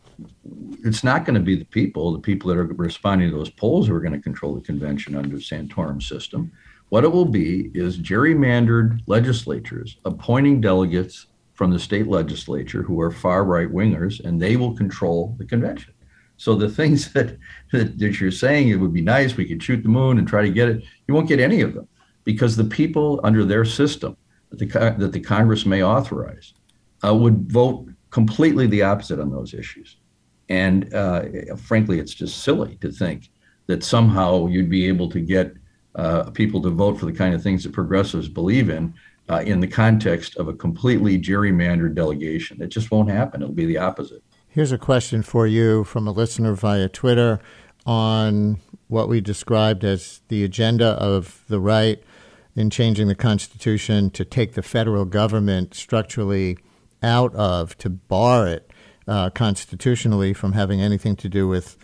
It's 0.84 1.04
not 1.04 1.26
going 1.26 1.36
to 1.36 1.39
be 1.39 1.56
the 1.56 1.65
people, 1.65 2.12
the 2.12 2.19
people 2.19 2.49
that 2.49 2.58
are 2.58 2.65
responding 2.65 3.30
to 3.30 3.38
those 3.38 3.49
polls, 3.49 3.88
who 3.88 3.95
are 3.95 4.02
going 4.02 4.13
to 4.13 4.19
control 4.19 4.54
the 4.56 4.62
convention 4.62 5.15
under 5.15 5.38
Santorum's 5.38 6.08
system. 6.08 6.52
What 6.89 7.04
it 7.04 7.12
will 7.12 7.26
be 7.26 7.71
is 7.73 7.97
gerrymandered 7.97 8.99
legislatures 9.08 9.97
appointing 10.06 10.62
delegates 10.62 11.28
from 11.54 11.71
the 11.71 11.80
state 11.80 12.08
legislature 12.08 12.84
who 12.84 12.99
are 12.99 13.12
far 13.12 13.45
right 13.45 13.71
wingers, 13.71 14.19
and 14.23 14.41
they 14.41 14.56
will 14.56 14.76
control 14.76 15.36
the 15.38 15.45
convention. 15.45 15.92
So 16.43 16.56
the 16.56 16.67
things 16.67 17.13
that, 17.13 17.38
that, 17.71 17.97
that 17.99 18.19
you're 18.19 18.29
saying 18.29 18.67
it 18.67 18.75
would 18.75 18.93
be 18.93 19.01
nice, 19.01 19.38
we 19.38 19.45
could 19.45 19.63
shoot 19.63 19.82
the 19.82 19.88
moon 19.88 20.17
and 20.17 20.27
try 20.27 20.41
to 20.41 20.49
get 20.49 20.67
it. 20.67 20.84
You 21.08 21.13
won't 21.13 21.29
get 21.29 21.39
any 21.39 21.62
of 21.62 21.73
them 21.73 21.88
because 22.25 22.58
the 22.58 22.65
people 22.65 23.21
under 23.23 23.45
their 23.45 23.63
system 23.63 24.17
that 24.49 24.60
the 24.60 24.95
that 24.97 25.13
the 25.13 25.21
Congress 25.21 25.65
may 25.65 25.82
authorize 25.82 26.53
uh, 27.03 27.15
would 27.15 27.49
vote 27.49 27.88
completely 28.10 28.67
the 28.67 28.84
opposite 28.84 29.21
on 29.21 29.32
those 29.32 29.53
issues. 29.53 29.95
And 30.49 30.93
uh, 30.93 31.23
frankly, 31.56 31.99
it's 31.99 32.13
just 32.13 32.43
silly 32.43 32.75
to 32.82 32.91
think 32.91 33.29
that 33.67 33.82
somehow 33.82 34.47
you'd 34.47 34.69
be 34.69 34.86
able 34.86 35.10
to 35.12 35.21
get 35.21 35.53
uh, 35.95 36.29
people 36.32 36.62
to 36.63 36.69
vote 36.69 36.99
for 36.99 37.06
the 37.06 37.13
kind 37.13 37.34
of 37.34 37.41
things 37.41 37.63
that 37.63 37.71
progressives 37.71 38.27
believe 38.27 38.69
in 38.69 38.93
uh, 39.29 39.43
in 39.45 39.62
the 39.62 39.67
context 39.67 40.36
of 40.36 40.49
a 40.49 40.53
completely 40.53 41.17
gerrymandered 41.17 41.95
delegation. 41.95 42.62
It 42.62 42.67
just 42.67 42.91
won't 42.91 43.10
happen. 43.10 43.41
It'll 43.41 43.56
be 43.56 43.65
the 43.65 43.77
opposite. 43.77 44.21
Here's 44.53 44.71
a 44.71 44.77
question 44.77 45.23
for 45.23 45.47
you 45.47 45.83
from 45.83 46.07
a 46.07 46.11
listener 46.11 46.53
via 46.53 46.87
Twitter 46.87 47.39
on 47.87 48.59
what 48.87 49.09
we 49.09 49.19
described 49.19 49.83
as 49.83 50.21
the 50.27 50.43
agenda 50.43 50.89
of 50.89 51.43
the 51.47 51.59
right 51.59 51.99
in 52.55 52.69
changing 52.69 53.07
the 53.07 53.15
Constitution 53.15 54.11
to 54.11 54.23
take 54.23 54.53
the 54.53 54.61
federal 54.61 55.05
government 55.05 55.73
structurally 55.73 56.59
out 57.01 57.33
of, 57.33 57.75
to 57.79 57.89
bar 57.89 58.47
it 58.47 58.69
uh, 59.07 59.31
constitutionally 59.31 60.35
from 60.35 60.53
having 60.53 60.79
anything 60.79 61.15
to 61.15 61.27
do 61.27 61.47
with 61.47 61.75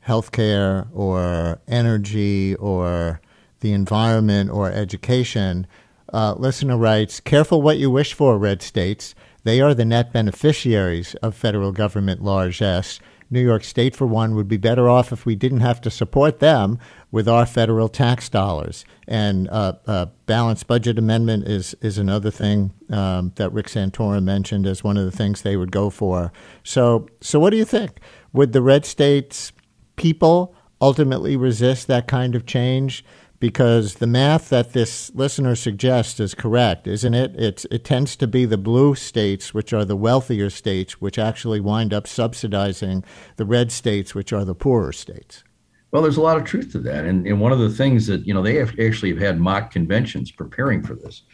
health 0.00 0.32
care 0.32 0.88
or 0.94 1.60
energy 1.68 2.54
or 2.54 3.20
the 3.60 3.74
environment 3.74 4.48
or 4.48 4.72
education. 4.72 5.66
Uh, 6.10 6.32
listener 6.38 6.78
writes 6.78 7.20
Careful 7.20 7.60
what 7.60 7.76
you 7.76 7.90
wish 7.90 8.14
for, 8.14 8.38
red 8.38 8.62
states. 8.62 9.14
They 9.44 9.60
are 9.60 9.74
the 9.74 9.84
net 9.84 10.12
beneficiaries 10.12 11.14
of 11.16 11.34
federal 11.34 11.72
government 11.72 12.22
largesse, 12.22 12.98
New 13.30 13.40
York 13.40 13.64
State, 13.64 13.96
for 13.96 14.06
one, 14.06 14.34
would 14.34 14.48
be 14.48 14.56
better 14.56 14.88
off 14.88 15.12
if 15.12 15.26
we 15.26 15.34
didn't 15.34 15.60
have 15.60 15.80
to 15.82 15.90
support 15.90 16.38
them 16.38 16.78
with 17.10 17.28
our 17.28 17.46
federal 17.46 17.88
tax 17.88 18.28
dollars. 18.28 18.84
And 19.08 19.48
uh, 19.48 19.74
a 19.86 20.06
balanced 20.26 20.66
budget 20.66 20.98
amendment 20.98 21.48
is, 21.48 21.74
is 21.80 21.98
another 21.98 22.30
thing 22.30 22.72
um, 22.90 23.32
that 23.36 23.52
Rick 23.52 23.66
Santorum 23.66 24.24
mentioned 24.24 24.66
as 24.66 24.84
one 24.84 24.96
of 24.96 25.04
the 25.04 25.10
things 25.10 25.42
they 25.42 25.56
would 25.56 25.72
go 25.72 25.90
for. 25.90 26.32
So, 26.62 27.08
so 27.20 27.40
what 27.40 27.50
do 27.50 27.56
you 27.56 27.64
think? 27.64 27.98
Would 28.32 28.52
the 28.52 28.62
red 28.62 28.84
states 28.84 29.52
people 29.96 30.54
ultimately 30.80 31.36
resist 31.36 31.86
that 31.88 32.06
kind 32.06 32.34
of 32.34 32.46
change? 32.46 33.04
Because 33.44 33.96
the 33.96 34.06
math 34.06 34.48
that 34.48 34.72
this 34.72 35.14
listener 35.14 35.54
suggests 35.54 36.18
is 36.18 36.34
correct, 36.34 36.86
isn't 36.86 37.12
it? 37.12 37.34
It's, 37.36 37.66
it 37.70 37.84
tends 37.84 38.16
to 38.16 38.26
be 38.26 38.46
the 38.46 38.56
blue 38.56 38.94
states, 38.94 39.52
which 39.52 39.70
are 39.74 39.84
the 39.84 39.96
wealthier 39.96 40.48
states, 40.48 40.98
which 40.98 41.18
actually 41.18 41.60
wind 41.60 41.92
up 41.92 42.06
subsidizing 42.06 43.04
the 43.36 43.44
red 43.44 43.70
states, 43.70 44.14
which 44.14 44.32
are 44.32 44.46
the 44.46 44.54
poorer 44.54 44.94
states. 44.94 45.44
Well, 45.90 46.02
there's 46.02 46.16
a 46.16 46.22
lot 46.22 46.38
of 46.38 46.44
truth 46.44 46.72
to 46.72 46.78
that. 46.78 47.04
And, 47.04 47.26
and 47.26 47.38
one 47.38 47.52
of 47.52 47.58
the 47.58 47.68
things 47.68 48.06
that, 48.06 48.26
you 48.26 48.32
know, 48.32 48.40
they 48.40 48.54
have 48.54 48.80
actually 48.80 49.10
have 49.10 49.20
had 49.20 49.38
mock 49.38 49.70
conventions 49.70 50.30
preparing 50.30 50.82
for 50.82 50.94
this 50.94 51.24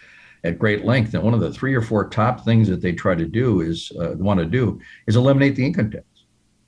at 0.42 0.58
great 0.58 0.84
length. 0.84 1.14
And 1.14 1.22
one 1.22 1.32
of 1.32 1.38
the 1.38 1.52
three 1.52 1.76
or 1.76 1.80
four 1.80 2.08
top 2.08 2.44
things 2.44 2.66
that 2.66 2.80
they 2.80 2.92
try 2.92 3.14
to 3.14 3.24
do 3.24 3.60
is, 3.60 3.92
uh, 4.00 4.16
want 4.16 4.40
to 4.40 4.46
do, 4.46 4.80
is 5.06 5.14
eliminate 5.14 5.54
the 5.54 5.64
income 5.64 5.92
tax. 5.92 6.06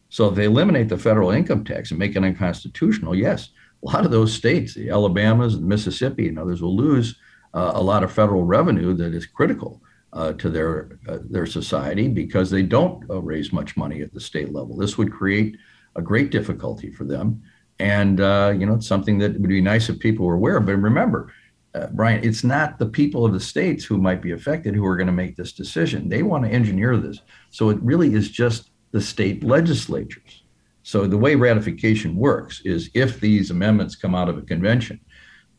So 0.09 0.29
if 0.29 0.37
they 0.37 0.45
eliminate 0.45 0.89
the 0.89 0.99
federal 0.99 1.33
income 1.33 1.65
tax 1.65 1.91
and 1.91 1.99
make 1.99 2.15
it 2.15 2.23
unconstitutional, 2.23 3.17
yes, 3.17 3.49
a 3.83 3.87
lot 3.91 4.05
of 4.05 4.11
those 4.11 4.33
states, 4.33 4.75
the 4.75 4.91
Alabamas 4.91 5.55
and 5.55 5.67
Mississippi 5.67 6.29
and 6.29 6.39
others, 6.39 6.63
will 6.63 6.77
lose 6.77 7.17
uh, 7.55 7.73
a 7.75 7.83
lot 7.83 8.05
of 8.05 8.13
federal 8.13 8.45
revenue 8.45 8.95
that 8.95 9.15
is 9.15 9.27
critical 9.27 9.83
uh, 10.13 10.33
to 10.35 10.51
their 10.51 10.99
uh, 11.09 11.19
their 11.29 11.47
society 11.47 12.09
because 12.09 12.51
they 12.51 12.63
don't 12.63 13.09
uh, 13.11 13.21
raise 13.21 13.53
much 13.53 13.77
money 13.77 14.03
at 14.03 14.13
the 14.13 14.21
state 14.21 14.53
level. 14.53 14.77
This 14.77 14.99
would 14.99 15.13
create 15.13 15.57
a 15.97 16.03
great 16.03 16.31
difficulty 16.31 16.91
for 16.91 17.05
them, 17.05 17.43
and 17.79 18.21
uh, 18.21 18.55
you 18.57 18.67
know 18.67 18.75
it's 18.75 18.87
something 18.87 19.19
that 19.19 19.33
would 19.33 19.49
be 19.49 19.61
nice 19.61 19.89
if 19.89 19.99
people 19.99 20.27
were 20.27 20.35
aware. 20.35 20.59
Of. 20.59 20.67
But 20.67 20.77
remember, 20.77 21.33
uh, 21.75 21.89
Brian, 21.93 22.23
it's 22.23 22.45
not 22.45 22.79
the 22.79 22.87
people 22.87 23.25
of 23.25 23.33
the 23.33 23.41
states 23.41 23.85
who 23.85 23.99
might 23.99 24.23
be 24.23 24.33
affected 24.33 24.75
who 24.75 24.87
are 24.87 24.97
going 24.97 25.07
to 25.07 25.13
make 25.13 25.37
this 25.37 25.53
decision. 25.53 26.09
They 26.09 26.23
want 26.23 26.45
to 26.45 26.51
engineer 26.51 26.97
this, 26.97 27.21
so 27.51 27.71
it 27.71 27.83
really 27.83 28.15
is 28.15 28.31
just 28.31 28.71
the 28.93 29.01
state 29.01 29.43
legislatures 29.43 30.42
so 30.83 31.07
the 31.07 31.19
way 31.19 31.35
ratification 31.35 32.17
works 32.17 32.61
is 32.65 32.91
if 32.95 33.21
these 33.21 33.51
amendments 33.51 33.97
come 33.97 34.15
out 34.15 34.29
of 34.29 34.39
a 34.39 34.43
convention, 34.43 35.01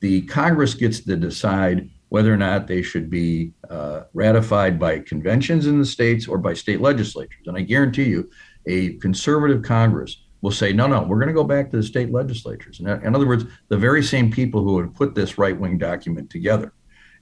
the 0.02 0.22
Congress 0.24 0.74
gets 0.74 1.00
to 1.02 1.16
decide 1.16 1.90
whether 2.10 2.32
or 2.32 2.38
not 2.38 2.68
they 2.68 2.82
should 2.82 3.10
be 3.10 3.54
uh, 3.70 4.02
ratified 4.14 4.78
by 4.80 5.00
conventions 5.00 5.66
in 5.66 5.80
the 5.80 5.86
states 5.86 6.28
or 6.28 6.38
by 6.38 6.54
state 6.54 6.82
legislatures. 6.82 7.48
And 7.48 7.58
I 7.58 7.62
guarantee 7.62 8.04
you, 8.04 8.30
a 8.68 8.94
conservative 8.98 9.64
Congress 9.64 10.24
will 10.42 10.52
say, 10.52 10.74
no, 10.74 10.88
no, 10.88 11.04
we're 11.04 11.18
going 11.18 11.30
to 11.30 11.34
go 11.34 11.46
back 11.46 11.72
to 11.72 11.78
the 11.78 11.84
state 11.84 12.12
legislatures. 12.12 12.82
In, 12.82 12.88
in 12.88 13.16
other 13.16 13.26
words, 13.26 13.46
the 13.70 13.78
very 13.78 14.04
same 14.04 14.30
people 14.30 14.62
who 14.62 14.74
would 14.74 14.94
put 14.94 15.16
this 15.16 15.38
right 15.38 15.58
wing 15.58 15.78
document 15.78 16.30
together. 16.30 16.74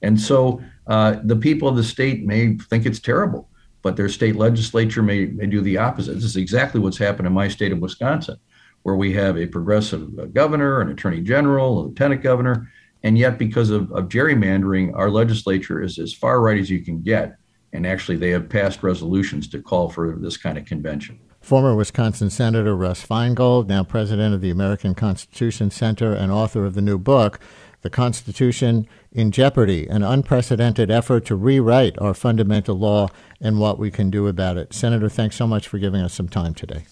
And 0.02 0.20
so 0.20 0.62
uh, 0.88 1.18
the 1.24 1.36
people 1.36 1.68
of 1.68 1.76
the 1.76 1.84
state 1.84 2.26
may 2.26 2.58
think 2.58 2.88
it's 2.88 3.00
terrible 3.00 3.48
but 3.82 3.96
their 3.96 4.10
state 4.10 4.36
legislature 4.36 5.02
may, 5.02 5.26
may 5.26 5.46
do 5.46 5.62
the 5.62 5.78
opposite. 5.78 6.16
This 6.16 6.24
is 6.24 6.38
exactly 6.38 6.80
what's 6.80 6.98
happened 6.98 7.28
in 7.28 7.34
my 7.34 7.48
state 7.48 7.72
of 7.72 7.80
Wisconsin, 7.80 8.38
where 8.84 8.96
we 8.96 9.14
have 9.14 9.38
a 9.38 9.48
progressive 9.48 10.08
uh, 10.20 10.26
governor, 10.26 10.82
an 10.82 10.90
attorney 10.90 11.22
general, 11.22 11.80
a 11.80 11.82
lieutenant 11.88 12.22
governor, 12.22 12.72
and 13.04 13.18
yet 13.18 13.38
because 13.38 13.70
of, 13.70 13.92
of 13.92 14.10
gerrymandering, 14.10 14.96
our 14.96 15.10
legislature 15.10 15.82
is 15.82 15.98
as 15.98 16.14
far 16.14 16.42
right 16.42 16.60
as 16.60 16.70
you 16.70 16.84
can 16.84 17.02
get. 17.02 17.36
And 17.74 17.88
actually, 17.88 18.18
they 18.18 18.32
have 18.32 18.50
passed 18.50 18.84
resolutions 18.84 19.48
to 19.50 19.62
call 19.62 19.90
for 19.90 20.18
this 20.20 20.38
kind 20.38 20.58
of 20.58 20.66
convention. 20.66 21.20
Former 21.40 21.76
Wisconsin 21.76 22.30
Senator 22.30 22.76
Russ 22.76 23.04
Feingold, 23.04 23.68
now 23.68 23.84
president 23.84 24.36
of 24.36 24.42
the 24.42 24.52
American 24.52 24.94
Constitution 24.94 25.72
Center 25.72 26.14
and 26.14 26.32
author 26.32 26.66
of 26.66 26.76
the 26.76 26.82
new 26.82 27.00
book, 27.00 27.40
The 27.82 27.90
Constitution 27.90 28.88
in 29.12 29.32
Jeopardy, 29.32 29.88
an 29.88 30.04
unprecedented 30.04 30.90
effort 30.90 31.26
to 31.26 31.36
rewrite 31.36 32.00
our 32.00 32.14
fundamental 32.14 32.76
law 32.78 33.10
and 33.42 33.60
what 33.60 33.78
we 33.78 33.92
can 33.92 34.10
do 34.10 34.28
about 34.28 34.58
it. 34.58 34.74
Senator, 34.74 35.10
thanks 35.10 35.36
so 35.36 35.46
much 35.46 35.68
for 35.68 35.78
giving 35.80 36.02
us 36.02 36.14
some 36.14 36.30
time 36.30 36.54
today. 36.54 36.86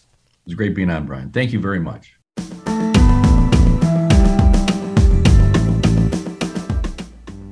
It's 0.45 0.55
great 0.55 0.75
being 0.75 0.89
on, 0.89 1.05
Brian. 1.05 1.32
Thank 1.32 1.53
you 1.53 1.60
very 1.60 1.79
much. 1.79 2.18